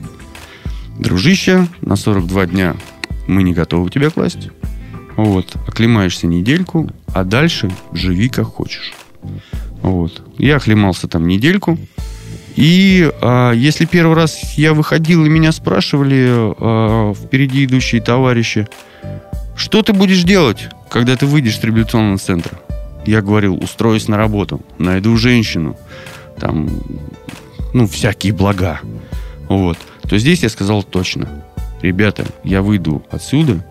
Дружище, 1.00 1.67
на 1.82 1.96
42 1.96 2.46
дня 2.48 2.76
мы 3.28 3.43
не 3.43 3.54
готовы 3.54 3.89
тебя 3.89 4.10
класть. 4.10 4.50
Вот. 5.15 5.56
Оклемаешься 5.67 6.28
недельку, 6.28 6.89
а 7.13 7.24
дальше 7.24 7.72
живи 7.91 8.30
как 8.30 8.48
хочешь. 8.48 8.93
Вот. 9.82 10.24
Я 10.38 10.58
оклемался 10.58 11.08
там 11.08 11.28
недельку. 11.28 11.78
И 12.56 13.12
а, 13.22 13.52
если 13.52 13.86
первый 13.86 14.15
раз 14.15 14.58
я 14.58 14.74
выходил 14.74 15.26
и 15.26 15.30
меня 15.30 15.52
спрашивали 15.52 16.28
а, 16.30 17.13
впереди 17.13 17.65
идущие 17.65 18.02
товарищи, 18.02 18.67
что 19.56 19.82
ты 19.82 19.93
будешь 19.93 20.24
делать, 20.24 20.69
когда 20.89 21.15
ты 21.15 21.26
выйдешь 21.26 21.60
с 21.60 21.63
реабилитационного 21.63 22.17
центра? 22.17 22.60
Я 23.06 23.22
говорил, 23.22 23.56
устроюсь 23.62 24.08
на 24.08 24.17
работу, 24.17 24.62
найду 24.78 25.17
женщину, 25.17 25.78
там, 26.39 26.69
ну, 27.73 27.88
всякие 27.88 28.33
блага. 28.33 28.79
Вот. 29.49 29.77
То 30.07 30.17
здесь 30.17 30.43
я 30.43 30.49
сказал 30.49 30.83
точно. 30.83 31.43
Ребята, 31.81 32.25
я 32.43 32.62
выйду 32.62 33.03
отсюда, 33.12 33.65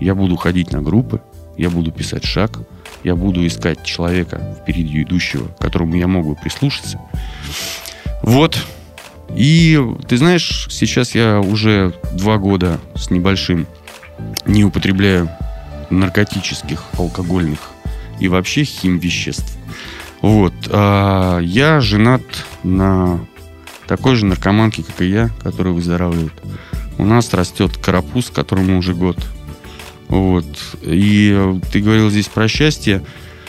я 0.00 0.14
буду 0.14 0.36
ходить 0.36 0.72
на 0.72 0.80
группы, 0.80 1.20
я 1.58 1.68
буду 1.68 1.92
писать 1.92 2.24
шаг, 2.24 2.58
я 3.04 3.14
буду 3.14 3.46
искать 3.46 3.84
человека 3.84 4.56
впереди 4.62 5.02
идущего, 5.02 5.48
которому 5.58 5.96
я 5.96 6.06
могу 6.06 6.34
прислушаться. 6.36 7.00
Вот. 8.22 8.58
И 9.36 9.78
ты 10.08 10.16
знаешь, 10.16 10.68
сейчас 10.70 11.14
я 11.14 11.40
уже 11.40 11.94
два 12.12 12.38
года 12.38 12.80
с 12.94 13.10
небольшим 13.10 13.66
не 14.46 14.64
употребляю 14.64 15.28
наркотических, 15.90 16.84
алкогольных 16.96 17.70
и 18.18 18.28
вообще 18.28 18.64
хим 18.64 18.98
веществ. 18.98 19.56
Вот. 20.22 20.52
А 20.70 21.40
я 21.40 21.80
женат 21.80 22.22
на 22.62 23.20
такой 23.90 24.14
же 24.14 24.24
наркоманке, 24.24 24.84
как 24.84 25.02
и 25.02 25.08
я, 25.08 25.30
который 25.42 25.72
выздоравливает. 25.72 26.32
У 26.96 27.04
нас 27.04 27.34
растет 27.34 27.76
карапуз, 27.76 28.30
которому 28.30 28.78
уже 28.78 28.94
год. 28.94 29.18
Вот. 30.06 30.46
И 30.82 31.58
ты 31.72 31.80
говорил 31.80 32.08
здесь 32.08 32.28
про 32.28 32.46
счастье. 32.46 33.02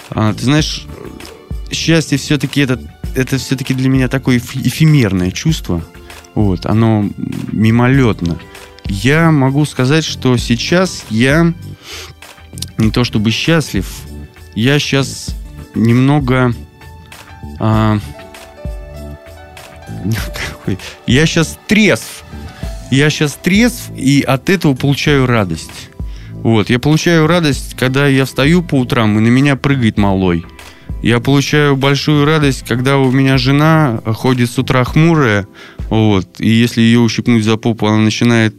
А, 0.09 0.33
ты 0.33 0.43
знаешь, 0.43 0.87
счастье 1.71 2.17
все-таки 2.17 2.61
это, 2.61 2.81
это 3.13 3.37
все-таки 3.37 3.75
для 3.75 3.87
меня 3.87 4.07
такое 4.07 4.37
эфемерное 4.37 5.29
чувство. 5.29 5.85
Вот. 6.33 6.65
Оно 6.65 7.07
мимолетно. 7.51 8.39
Я 8.85 9.29
могу 9.29 9.63
сказать, 9.65 10.03
что 10.03 10.37
сейчас 10.37 11.05
я 11.11 11.53
не 12.79 12.89
то 12.89 13.03
чтобы 13.03 13.29
счастлив, 13.29 13.87
я 14.55 14.79
сейчас 14.79 15.35
немного... 15.75 16.55
А, 17.59 17.99
я 21.07 21.25
сейчас 21.25 21.57
трезв. 21.67 22.23
Я 22.91 23.09
сейчас 23.09 23.33
трезв 23.33 23.91
и 23.95 24.21
от 24.21 24.49
этого 24.49 24.75
получаю 24.75 25.25
радость. 25.25 25.89
Вот, 26.33 26.69
я 26.69 26.79
получаю 26.79 27.27
радость, 27.27 27.75
когда 27.77 28.07
я 28.07 28.25
встаю 28.25 28.63
по 28.63 28.75
утрам 28.75 29.17
и 29.17 29.21
на 29.21 29.27
меня 29.27 29.55
прыгает 29.55 29.97
малой. 29.97 30.43
Я 31.03 31.19
получаю 31.19 31.75
большую 31.75 32.25
радость, 32.25 32.63
когда 32.67 32.97
у 32.97 33.11
меня 33.11 33.37
жена 33.37 34.01
ходит 34.05 34.51
с 34.51 34.57
утра 34.57 34.83
хмурая, 34.83 35.47
вот, 35.89 36.39
и 36.39 36.49
если 36.49 36.81
ее 36.81 36.99
ущипнуть 36.99 37.43
за 37.43 37.57
попу, 37.57 37.87
она 37.87 37.97
начинает 37.97 38.55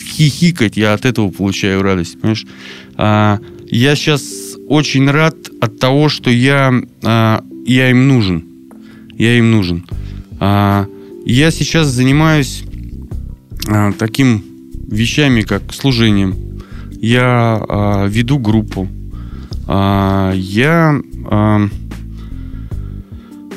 хихикать, 0.00 0.76
я 0.76 0.94
от 0.94 1.04
этого 1.04 1.30
получаю 1.30 1.82
радость, 1.82 2.20
понимаешь? 2.20 2.46
А, 2.96 3.38
я 3.68 3.94
сейчас 3.94 4.22
очень 4.68 5.08
рад 5.10 5.36
от 5.60 5.78
того, 5.78 6.08
что 6.08 6.30
я, 6.30 6.72
а, 7.02 7.44
я 7.66 7.90
им 7.90 8.08
нужен. 8.08 8.44
Я 9.16 9.38
им 9.38 9.50
нужен. 9.50 9.86
А, 10.38 10.86
я 11.24 11.50
сейчас 11.50 11.88
занимаюсь 11.88 12.64
а, 13.68 13.92
таким 13.92 14.44
вещами, 14.88 15.42
как 15.42 15.72
служением. 15.72 16.34
Я 17.00 17.62
а, 17.68 18.06
веду 18.06 18.38
группу. 18.38 18.88
Я 19.68 21.00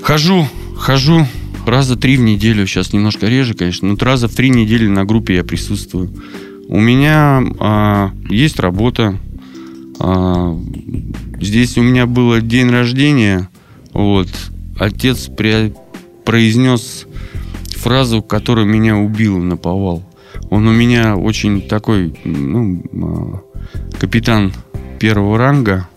хожу, 0.02 0.48
хожу 0.76 1.28
раза 1.68 1.96
три 1.96 2.18
в 2.18 2.22
неделю. 2.22 2.66
Сейчас 2.66 2.94
немножко 2.94 3.28
реже, 3.28 3.54
конечно, 3.54 3.88
но 3.88 3.96
раза 4.00 4.28
в 4.28 4.34
три 4.34 4.50
недели 4.50 4.88
на 4.88 5.06
группе 5.06 5.36
я 5.36 5.44
присутствую. 5.44 6.12
У 6.68 6.80
меня 6.80 7.44
есть 8.28 8.60
работа, 8.60 9.20
здесь 11.40 11.78
у 11.78 11.84
меня 11.84 12.08
был 12.08 12.42
день 12.42 12.70
рождения. 12.70 13.48
Вот. 13.94 14.30
Отец 14.80 15.28
при, 15.28 15.74
произнес 16.30 17.08
фразу, 17.78 18.22
которая 18.22 18.64
меня 18.64 18.96
убила 18.96 19.40
на 19.40 19.58
повал. 19.58 20.04
Он 20.52 20.68
у 20.68 20.72
меня 20.72 21.16
очень 21.16 21.68
такой, 21.68 22.14
ну, 22.24 22.84
а, 22.94 23.98
капитан 24.00 24.54
первого 25.00 25.40
ранга, 25.40 25.90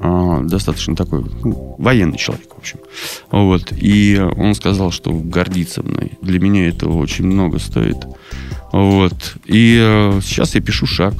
а, 0.00 0.40
достаточно 0.40 0.96
такой 0.96 1.24
ну, 1.44 1.76
военный 1.78 2.18
человек, 2.18 2.48
в 2.52 2.58
общем. 2.58 2.80
Вот. 3.30 3.72
И 3.80 4.20
он 4.36 4.56
сказал, 4.56 4.90
что 4.90 5.12
гордится 5.12 5.84
мной. 5.84 6.18
Для 6.20 6.40
меня 6.40 6.66
это 6.66 6.88
очень 6.88 7.26
много 7.26 7.60
стоит. 7.60 7.98
Вот. 8.72 9.36
И 9.44 9.78
э, 9.80 10.20
сейчас 10.20 10.56
я 10.56 10.60
пишу 10.60 10.86
шаг. 10.86 11.14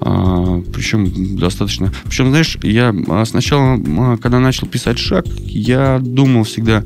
А, 0.00 0.62
причем 0.72 1.36
достаточно... 1.36 1.92
Причем, 2.04 2.30
знаешь, 2.30 2.56
я 2.62 2.94
а, 3.08 3.26
сначала, 3.26 4.16
когда 4.16 4.38
начал 4.38 4.66
писать 4.66 4.98
шаг, 4.98 5.26
я 5.26 5.98
думал 5.98 6.44
всегда, 6.44 6.82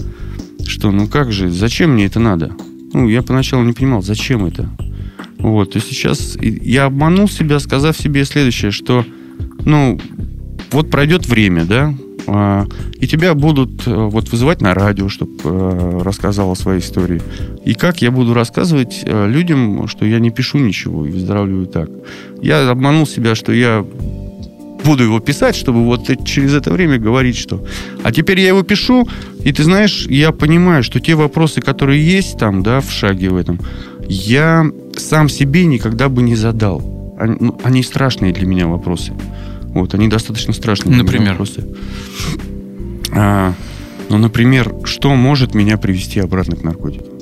что 0.66 0.90
ну 0.90 1.06
как 1.06 1.32
же, 1.32 1.50
зачем 1.50 1.92
мне 1.92 2.06
это 2.06 2.20
надо? 2.20 2.52
Ну, 2.92 3.08
я 3.08 3.22
поначалу 3.22 3.64
не 3.64 3.72
понимал, 3.72 4.02
зачем 4.02 4.44
это. 4.44 4.70
Вот, 5.38 5.76
и 5.76 5.80
сейчас 5.80 6.38
я 6.40 6.84
обманул 6.84 7.28
себя, 7.28 7.58
сказав 7.58 7.96
себе 7.96 8.24
следующее, 8.24 8.70
что, 8.70 9.04
ну, 9.64 10.00
вот 10.70 10.90
пройдет 10.90 11.26
время, 11.26 11.64
да, 11.64 11.94
а, 12.26 12.66
и 12.98 13.06
тебя 13.06 13.34
будут 13.34 13.86
э, 13.86 13.94
вот 13.94 14.30
вызывать 14.30 14.62
на 14.62 14.72
радио, 14.72 15.08
чтобы 15.08 15.32
э, 15.44 16.00
рассказал 16.02 16.50
о 16.50 16.54
своей 16.56 16.80
истории. 16.80 17.20
И 17.64 17.74
как 17.74 18.00
я 18.00 18.10
буду 18.10 18.32
рассказывать 18.32 19.02
э, 19.04 19.28
людям, 19.28 19.86
что 19.88 20.06
я 20.06 20.18
не 20.20 20.30
пишу 20.30 20.58
ничего 20.58 21.04
и 21.04 21.10
выздоравливаю 21.10 21.66
так. 21.66 21.90
Я 22.40 22.70
обманул 22.70 23.06
себя, 23.06 23.34
что 23.34 23.52
я 23.52 23.84
буду 24.84 25.04
его 25.04 25.20
писать, 25.20 25.56
чтобы 25.56 25.84
вот 25.84 26.08
через 26.24 26.54
это 26.54 26.72
время 26.72 26.98
говорить, 26.98 27.36
что... 27.36 27.64
А 28.02 28.12
теперь 28.12 28.40
я 28.40 28.48
его 28.48 28.62
пишу, 28.62 29.08
и 29.44 29.52
ты 29.52 29.62
знаешь, 29.62 30.06
я 30.08 30.32
понимаю, 30.32 30.82
что 30.82 31.00
те 31.00 31.14
вопросы, 31.14 31.60
которые 31.60 32.04
есть 32.04 32.38
там, 32.38 32.62
да, 32.62 32.80
в 32.80 32.90
шаге 32.90 33.30
в 33.30 33.36
этом, 33.36 33.58
я 34.08 34.66
сам 34.96 35.28
себе 35.28 35.64
никогда 35.66 36.08
бы 36.08 36.22
не 36.22 36.36
задал. 36.36 37.16
Они, 37.18 37.36
ну, 37.40 37.60
они 37.64 37.82
страшные 37.82 38.32
для 38.32 38.46
меня 38.46 38.66
вопросы. 38.66 39.12
Вот, 39.74 39.94
они 39.94 40.08
достаточно 40.08 40.52
страшные. 40.52 40.96
Например? 40.96 41.30
Вопросы. 41.30 41.64
А, 43.12 43.54
ну, 44.08 44.18
например, 44.18 44.72
что 44.84 45.14
может 45.14 45.54
меня 45.54 45.78
привести 45.78 46.20
обратно 46.20 46.56
к 46.56 46.62
наркотикам? 46.62 47.13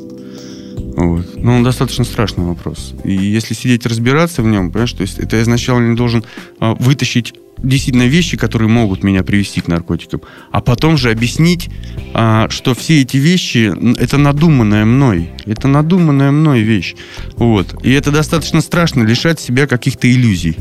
Вот. 0.97 1.37
Ну, 1.37 1.57
он 1.57 1.63
достаточно 1.63 2.05
страшный 2.05 2.45
вопрос. 2.45 2.95
И 3.05 3.13
если 3.13 3.55
сидеть 3.55 3.87
разбираться 3.87 4.43
в 4.43 4.47
нем, 4.47 4.71
понимаешь, 4.71 4.93
то 4.93 5.03
есть 5.03 5.19
это 5.19 5.37
я 5.37 5.45
сначала 5.45 5.81
не 5.81 5.97
должен 5.97 6.25
а, 6.61 6.75
вытащить 6.75 7.35
действительно 7.63 8.07
вещи, 8.07 8.37
которые 8.37 8.69
могут 8.69 9.03
меня 9.03 9.23
привести 9.23 9.61
к 9.61 9.69
наркотикам, 9.69 10.23
а 10.51 10.61
потом 10.61 10.97
же 10.97 11.11
объяснить, 11.11 11.71
а, 12.13 12.49
что 12.51 12.75
все 12.75 13.03
эти 13.03 13.17
вещи 13.17 13.73
это 13.99 14.19
надуманная 14.19 14.85
мной, 14.85 15.31
это 15.47 15.69
надуманная 15.69 16.31
мной 16.31 16.63
вещь, 16.63 16.95
вот. 17.37 17.75
И 17.85 17.93
это 17.93 18.11
достаточно 18.11 18.61
страшно 18.61 19.03
лишать 19.05 19.41
себя 19.41 19.67
каких-то 19.67 20.11
иллюзий. 20.11 20.57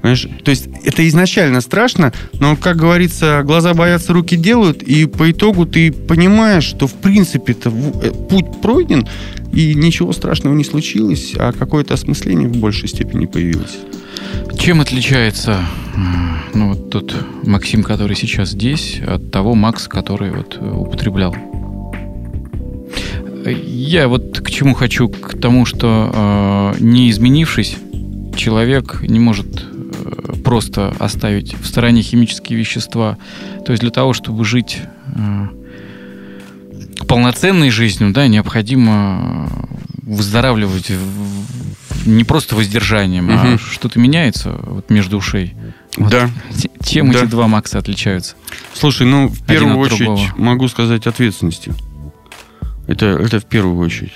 Понимаешь? 0.00 0.28
То 0.44 0.50
есть 0.50 0.68
это 0.84 1.06
изначально 1.08 1.60
страшно, 1.60 2.12
но, 2.34 2.56
как 2.56 2.76
говорится, 2.76 3.42
глаза 3.44 3.74
боятся, 3.74 4.12
руки 4.12 4.36
делают, 4.36 4.82
и 4.82 5.06
по 5.06 5.30
итогу 5.30 5.66
ты 5.66 5.92
понимаешь, 5.92 6.64
что 6.64 6.86
в 6.86 6.94
принципе 6.94 7.52
это 7.52 7.70
э, 7.70 8.12
путь 8.28 8.60
пройден, 8.62 9.06
и 9.52 9.74
ничего 9.74 10.12
страшного 10.12 10.54
не 10.54 10.64
случилось, 10.64 11.34
а 11.36 11.52
какое-то 11.52 11.94
осмысление 11.94 12.48
в 12.48 12.56
большей 12.56 12.88
степени 12.88 13.26
появилось. 13.26 13.78
Чем 14.58 14.80
отличается 14.80 15.60
ну, 16.54 16.70
вот 16.70 16.90
тот 16.90 17.14
Максим, 17.44 17.82
который 17.82 18.16
сейчас 18.16 18.50
здесь, 18.50 19.00
от 19.06 19.30
того 19.30 19.54
Макс, 19.54 19.88
который 19.88 20.30
вот 20.30 20.58
употреблял? 20.60 21.34
Я 23.46 24.08
вот 24.08 24.40
к 24.40 24.50
чему 24.50 24.74
хочу, 24.74 25.08
к 25.08 25.40
тому, 25.40 25.64
что 25.64 26.74
э, 26.78 26.82
не 26.82 27.10
изменившись, 27.10 27.76
человек 28.36 29.02
не 29.02 29.20
может 29.20 29.64
э, 29.72 29.77
просто 30.48 30.94
оставить 30.98 31.52
в 31.60 31.66
стороне 31.66 32.00
химические 32.00 32.58
вещества. 32.58 33.18
То 33.66 33.72
есть 33.72 33.82
для 33.82 33.90
того, 33.90 34.14
чтобы 34.14 34.46
жить 34.46 34.80
э, 35.14 35.46
полноценной 37.06 37.68
жизнью, 37.68 38.14
да, 38.14 38.28
необходимо 38.28 39.46
выздоравливать 40.04 40.88
в, 40.88 42.08
не 42.08 42.24
просто 42.24 42.56
воздержанием, 42.56 43.28
угу. 43.28 43.36
а 43.36 43.58
что-то 43.58 44.00
меняется 44.00 44.58
вот 44.62 44.88
между 44.88 45.18
ушей. 45.18 45.54
Вот 45.98 46.10
да. 46.10 46.30
Чем 46.82 47.12
да. 47.12 47.18
эти 47.18 47.26
два 47.26 47.46
Макса 47.46 47.78
отличаются? 47.78 48.34
Слушай, 48.72 49.06
ну, 49.06 49.28
в 49.28 49.44
первую 49.44 49.76
очередь 49.76 50.06
другого. 50.06 50.32
могу 50.38 50.68
сказать 50.68 51.06
ответственностью. 51.06 51.74
Это, 52.86 53.04
это 53.04 53.38
в 53.38 53.44
первую 53.44 53.76
очередь. 53.80 54.14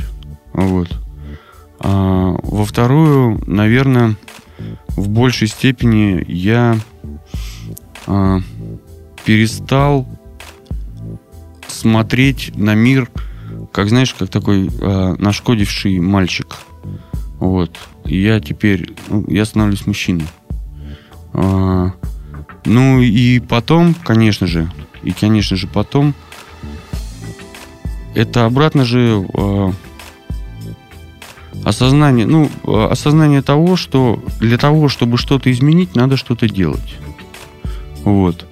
Вот. 0.55 0.89
А, 1.81 2.39
во 2.43 2.65
вторую, 2.65 3.43
наверное, 3.47 4.17
в 4.97 5.09
большей 5.09 5.49
степени 5.49 6.25
я 6.29 6.79
а, 8.07 8.41
перестал 9.25 10.07
смотреть 11.67 12.53
на 12.57 12.75
мир, 12.75 13.11
как 13.73 13.89
знаешь, 13.89 14.15
как 14.15 14.29
такой 14.29 14.71
а, 14.81 15.15
нашкодивший 15.19 15.99
мальчик. 16.01 16.59
Вот. 17.39 17.77
И 18.05 18.23
я 18.23 18.41
теперь, 18.41 18.95
ну, 19.09 19.25
я 19.29 19.45
становлюсь 19.45 19.87
мужчиной. 19.87 20.27
А, 21.33 21.93
ну 22.65 23.01
и 23.01 23.41
потом, 23.41 23.95
конечно 23.95 24.47
же, 24.47 24.71
и, 25.03 25.13
конечно 25.13 25.57
же, 25.57 25.67
потом, 25.67 26.15
это 28.15 28.45
обратно 28.45 28.85
же 28.85 29.27
э, 29.33 29.73
осознание, 31.65 32.27
ну, 32.27 32.51
э, 32.65 32.89
осознание 32.91 33.43
того, 33.43 33.77
что 33.77 34.23
для 34.41 34.59
того, 34.59 34.89
чтобы 34.89 35.19
что-то 35.19 35.51
изменить, 35.51 35.95
надо 35.95 36.17
что-то 36.17 36.49
делать. 36.49 36.97
Вот. 38.05 38.47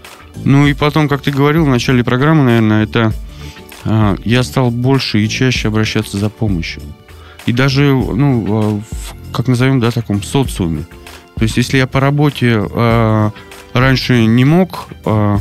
Ну 0.44 0.66
и 0.66 0.74
потом, 0.74 1.08
как 1.08 1.22
ты 1.22 1.30
говорил 1.30 1.64
в 1.64 1.68
начале 1.68 2.04
программы, 2.04 2.44
наверное, 2.44 2.84
это 2.84 3.12
э, 3.84 4.16
я 4.24 4.42
стал 4.42 4.70
больше 4.70 5.22
и 5.22 5.28
чаще 5.28 5.68
обращаться 5.68 6.18
за 6.18 6.30
помощью. 6.30 6.82
И 7.46 7.52
даже, 7.52 7.92
ну, 7.92 8.82
в, 8.90 9.32
как 9.32 9.48
назовем, 9.48 9.80
да, 9.80 9.90
таком 9.90 10.22
социуме. 10.22 10.84
То 11.36 11.44
есть, 11.44 11.56
если 11.56 11.78
я 11.78 11.86
по 11.86 12.00
работе 12.00 12.62
э, 12.62 13.30
раньше 13.72 14.26
не 14.26 14.44
мог 14.44 14.88
э, 15.04 15.38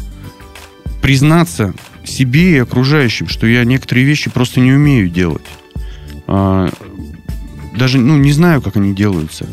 признаться 1.02 1.74
себе 2.04 2.56
и 2.56 2.60
окружающим, 2.60 3.28
что 3.28 3.46
я 3.48 3.64
некоторые 3.64 4.06
вещи 4.06 4.30
просто 4.30 4.60
не 4.60 4.72
умею 4.72 5.10
делать. 5.10 5.46
Даже, 7.80 7.98
ну, 7.98 8.18
не 8.18 8.34
знаю, 8.34 8.62
как 8.62 8.76
они 8.76 8.94
делаются. 8.94 9.48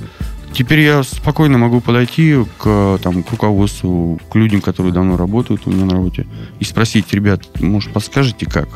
Теперь 0.53 0.81
я 0.81 1.05
спокойно 1.05 1.59
могу 1.59 1.81
подойти 1.81 2.37
к, 2.59 2.99
там, 3.03 3.23
к 3.23 3.31
руководству, 3.31 4.19
к 4.31 4.35
людям, 4.35 4.61
которые 4.61 4.93
давно 4.93 5.17
работают 5.17 5.63
у 5.67 5.71
меня 5.71 5.85
на 5.85 5.93
работе, 5.93 6.27
и 6.59 6.65
спросить, 6.65 7.13
ребят, 7.13 7.61
может, 7.61 7.93
подскажете, 7.93 8.47
как? 8.47 8.69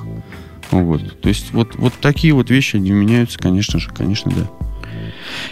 Вот. 0.70 1.20
То 1.20 1.28
есть 1.28 1.52
вот, 1.52 1.74
вот 1.74 1.94
такие 2.00 2.32
вот 2.32 2.48
вещи, 2.48 2.76
они 2.76 2.92
меняются, 2.92 3.38
конечно 3.40 3.80
же, 3.80 3.90
конечно, 3.90 4.30
да. 4.30 4.48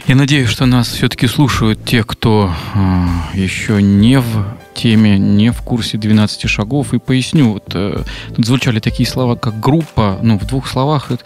Я 0.06 0.14
надеюсь, 0.14 0.48
что 0.48 0.66
нас 0.66 0.88
все-таки 0.88 1.26
слушают 1.26 1.84
те, 1.84 2.04
кто 2.04 2.54
э, 2.74 3.06
еще 3.34 3.82
не 3.82 4.20
в 4.20 4.44
теме, 4.78 5.18
не 5.18 5.50
в 5.50 5.62
курсе 5.62 5.98
12 5.98 6.48
шагов. 6.48 6.94
И 6.94 6.98
поясню, 6.98 7.54
вот, 7.54 7.64
э, 7.74 8.02
тут 8.34 8.46
звучали 8.46 8.78
такие 8.80 9.08
слова, 9.08 9.34
как 9.34 9.58
группа. 9.58 10.18
Ну, 10.22 10.38
в 10.38 10.46
двух 10.46 10.68
словах. 10.68 11.10
Это, 11.10 11.24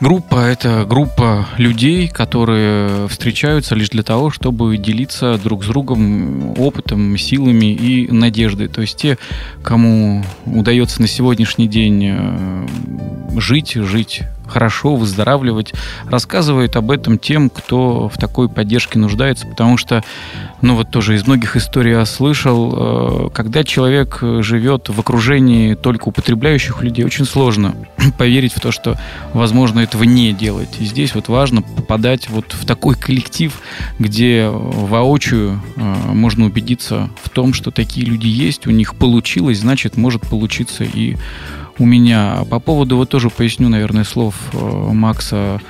группа— 0.00 0.36
это 0.46 0.86
группа 0.88 1.46
людей, 1.58 2.08
которые 2.08 3.08
встречаются 3.08 3.74
лишь 3.74 3.90
для 3.90 4.02
того, 4.02 4.30
чтобы 4.30 4.76
делиться 4.78 5.38
друг 5.38 5.64
с 5.64 5.66
другом 5.66 6.58
опытом, 6.58 7.18
силами 7.18 7.72
и 7.74 8.10
надеждой. 8.10 8.68
То 8.68 8.80
есть 8.80 8.96
те, 8.96 9.18
кому 9.62 10.24
удается 10.46 11.00
на 11.02 11.08
сегодняшний 11.08 11.68
день 11.68 12.02
э, 12.04 12.66
жить, 13.38 13.74
жить 13.74 14.22
хорошо, 14.46 14.96
выздоравливать, 14.96 15.72
рассказывает 16.08 16.76
об 16.76 16.90
этом 16.90 17.18
тем, 17.18 17.50
кто 17.50 18.08
в 18.08 18.18
такой 18.18 18.48
поддержке 18.48 18.98
нуждается, 18.98 19.46
потому 19.46 19.76
что, 19.76 20.02
ну 20.62 20.74
вот 20.74 20.90
тоже 20.90 21.14
из 21.14 21.26
многих 21.26 21.56
историй 21.56 21.92
я 21.92 22.04
слышал, 22.04 23.26
э, 23.26 23.30
когда 23.32 23.64
человек 23.64 24.18
живет 24.20 24.88
в 24.88 24.98
окружении 24.98 25.74
только 25.74 26.08
употребляющих 26.08 26.82
людей, 26.82 27.04
очень 27.04 27.24
сложно 27.24 27.74
поверить 28.18 28.52
в 28.52 28.60
то, 28.60 28.70
что 28.70 28.96
возможно 29.32 29.80
этого 29.80 30.04
не 30.04 30.32
делать. 30.32 30.76
И 30.78 30.84
здесь 30.84 31.14
вот 31.14 31.28
важно 31.28 31.62
попадать 31.62 32.28
вот 32.28 32.52
в 32.52 32.64
такой 32.66 32.94
коллектив, 32.94 33.52
где 33.98 34.48
воочию 34.48 35.60
э, 35.76 35.80
можно 35.80 36.46
убедиться 36.46 37.10
в 37.22 37.30
том, 37.30 37.52
что 37.52 37.70
такие 37.70 38.06
люди 38.06 38.26
есть, 38.26 38.66
у 38.66 38.70
них 38.70 38.94
получилось, 38.94 39.58
значит, 39.58 39.96
может 39.96 40.22
получиться 40.22 40.84
и 40.84 41.16
у 41.78 41.86
меня. 41.86 42.44
По 42.50 42.60
поводу, 42.60 42.96
вот 42.96 43.08
тоже 43.10 43.30
поясню, 43.30 43.68
наверное, 43.68 44.04
слов 44.04 44.34
э, 44.52 44.58
Макса 44.92 45.60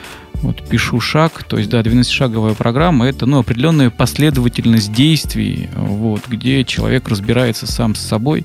вот 0.43 0.63
пишу 0.69 1.01
шаг, 1.01 1.45
то 1.45 1.57
есть, 1.57 1.71
да, 1.71 1.81
12-шаговая 1.81 2.55
программа— 2.55 3.07
это, 3.09 3.27
ну, 3.27 3.39
определенная 3.39 3.91
последовательность 3.91 4.93
действий, 4.93 5.69
вот, 5.75 6.23
где 6.29 6.65
человек 6.65 7.09
разбирается 7.09 7.67
сам 7.67 7.95
с 7.95 8.01
собой, 8.01 8.45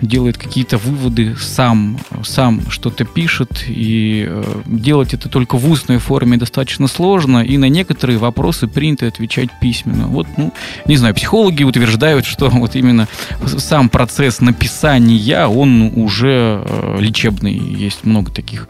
делает 0.00 0.38
какие-то 0.38 0.78
выводы 0.78 1.36
сам, 1.36 1.98
сам 2.24 2.70
что-то 2.70 3.04
пишет, 3.04 3.64
и 3.68 4.26
э, 4.28 4.44
делать 4.66 5.14
это 5.14 5.28
только 5.28 5.56
в 5.56 5.70
устной 5.70 5.98
форме 5.98 6.36
достаточно 6.36 6.88
сложно, 6.88 7.38
и 7.38 7.56
на 7.58 7.68
некоторые 7.68 8.18
вопросы 8.18 8.66
принято 8.66 9.06
отвечать 9.06 9.50
письменно. 9.60 10.06
Вот, 10.06 10.26
ну, 10.36 10.52
не 10.86 10.96
знаю, 10.96 11.14
психологи 11.14 11.62
утверждают, 11.62 12.24
что 12.24 12.48
вот 12.48 12.74
именно 12.74 13.06
сам 13.46 13.88
процесс 13.88 14.40
написания, 14.40 15.46
он 15.46 15.92
уже 15.94 16.62
э, 16.64 16.96
лечебный, 17.00 17.56
есть 17.56 18.04
много 18.04 18.32
таких 18.32 18.68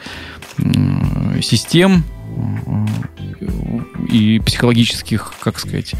систем, 1.40 2.04
и 4.10 4.40
психологических, 4.40 5.34
как 5.40 5.58
сказать, 5.58 5.94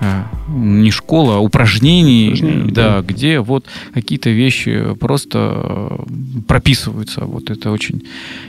э, 0.00 0.22
не 0.48 0.90
школа, 0.90 1.36
а 1.36 1.38
упражнений, 1.38 2.32
Упражнений 2.34 2.70
да, 2.70 2.96
да, 2.96 3.02
где 3.02 3.40
вот 3.40 3.66
какие-то 3.94 4.30
вещи 4.30 4.94
просто 5.00 5.98
э, 5.98 6.42
прописываются. 6.46 7.24
Вот 7.24 7.50
это 7.50 7.70
очень 7.70 8.02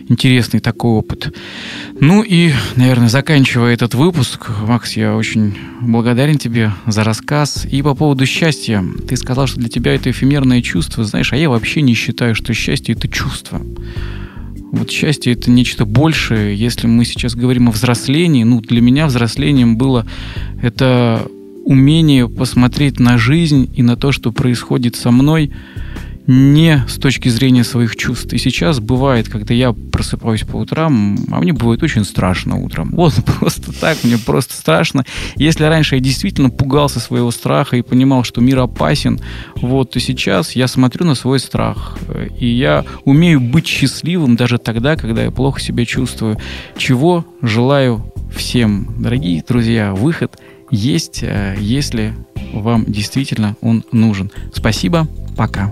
интересный 0.10 0.60
такой 0.60 0.92
опыт. 0.92 1.34
Ну 2.00 2.22
и, 2.22 2.52
наверное, 2.76 3.10
заканчивая 3.10 3.74
этот 3.74 3.94
выпуск, 3.94 4.50
Макс, 4.68 4.94
я 4.98 5.16
очень 5.16 5.56
благодарен 5.82 6.38
тебе 6.38 6.72
за 6.86 7.04
рассказ. 7.04 7.66
И 7.72 7.82
по 7.82 7.96
поводу 7.96 8.26
счастья, 8.26 8.84
ты 9.08 9.16
сказал, 9.16 9.48
что 9.48 9.60
для 9.60 9.70
тебя 9.70 9.96
это 9.96 10.12
эфемерное 10.12 10.62
чувство, 10.62 11.04
знаешь, 11.04 11.32
а 11.34 11.38
я 11.38 11.50
вообще 11.50 11.82
не 11.82 11.94
считаю, 11.94 12.36
что 12.36 12.54
счастье 12.54 12.94
это 12.94 13.08
чувство. 13.08 13.62
Вот 14.72 14.92
счастье 14.92 15.34
это 15.34 15.50
нечто 15.50 15.86
большее. 15.86 16.56
Если 16.56 16.88
мы 16.88 17.06
сейчас 17.06 17.36
говорим 17.36 17.70
о 17.70 17.72
взрослении, 17.72 18.44
ну, 18.44 18.62
для 18.62 18.82
меня 18.82 19.08
взрослением 19.08 19.78
было 19.78 20.06
это 20.62 21.28
умение 21.64 22.30
посмотреть 22.30 23.00
на 23.00 23.18
жизнь 23.18 23.70
и 23.76 23.84
на 23.84 23.98
то, 23.98 24.12
что 24.12 24.32
происходит 24.32 24.96
со 24.96 25.12
мной, 25.12 25.52
не 26.28 26.84
с 26.88 26.96
точки 26.96 27.30
зрения 27.30 27.64
своих 27.64 27.96
чувств. 27.96 28.34
И 28.34 28.38
сейчас 28.38 28.80
бывает, 28.80 29.30
когда 29.30 29.54
я 29.54 29.72
просыпаюсь 29.74 30.44
по 30.44 30.58
утрам, 30.58 31.18
а 31.32 31.40
мне 31.40 31.54
бывает 31.54 31.82
очень 31.82 32.04
страшно 32.04 32.58
утром. 32.58 32.92
Вот 32.92 33.14
просто 33.40 33.72
так, 33.72 34.04
мне 34.04 34.18
просто 34.18 34.54
страшно. 34.54 35.06
Если 35.38 35.64
раньше 35.64 35.96
я 35.96 36.02
действительно 36.02 36.50
пугался 36.50 37.00
своего 37.00 37.32
страха 37.32 37.78
и 37.78 37.82
понимал, 37.82 38.24
что 38.24 38.42
мир 38.42 38.60
опасен, 38.60 39.20
вот, 39.56 39.92
то 39.92 40.00
сейчас 40.02 40.52
я 40.52 40.68
смотрю 40.68 41.06
на 41.06 41.16
свой 41.16 41.40
страх. 41.40 41.98
И 42.38 42.48
я 42.48 42.84
умею 43.06 43.40
быть 43.40 43.66
счастливым 43.66 44.36
даже 44.36 44.58
тогда, 44.58 44.98
когда 44.98 45.24
я 45.24 45.32
плохо 45.32 45.62
себя 45.62 45.86
чувствую. 45.86 46.38
Чего 46.78 47.26
желаю 47.42 48.14
всем. 48.36 48.96
Дорогие 49.00 49.44
друзья, 49.48 49.94
выход 49.94 50.38
есть, 50.70 51.24
э, 51.24 51.56
если 51.60 52.14
вам 52.54 52.84
действительно 52.86 53.56
он 53.62 53.86
нужен. 53.94 54.32
Спасибо, 54.54 55.08
пока. 55.38 55.72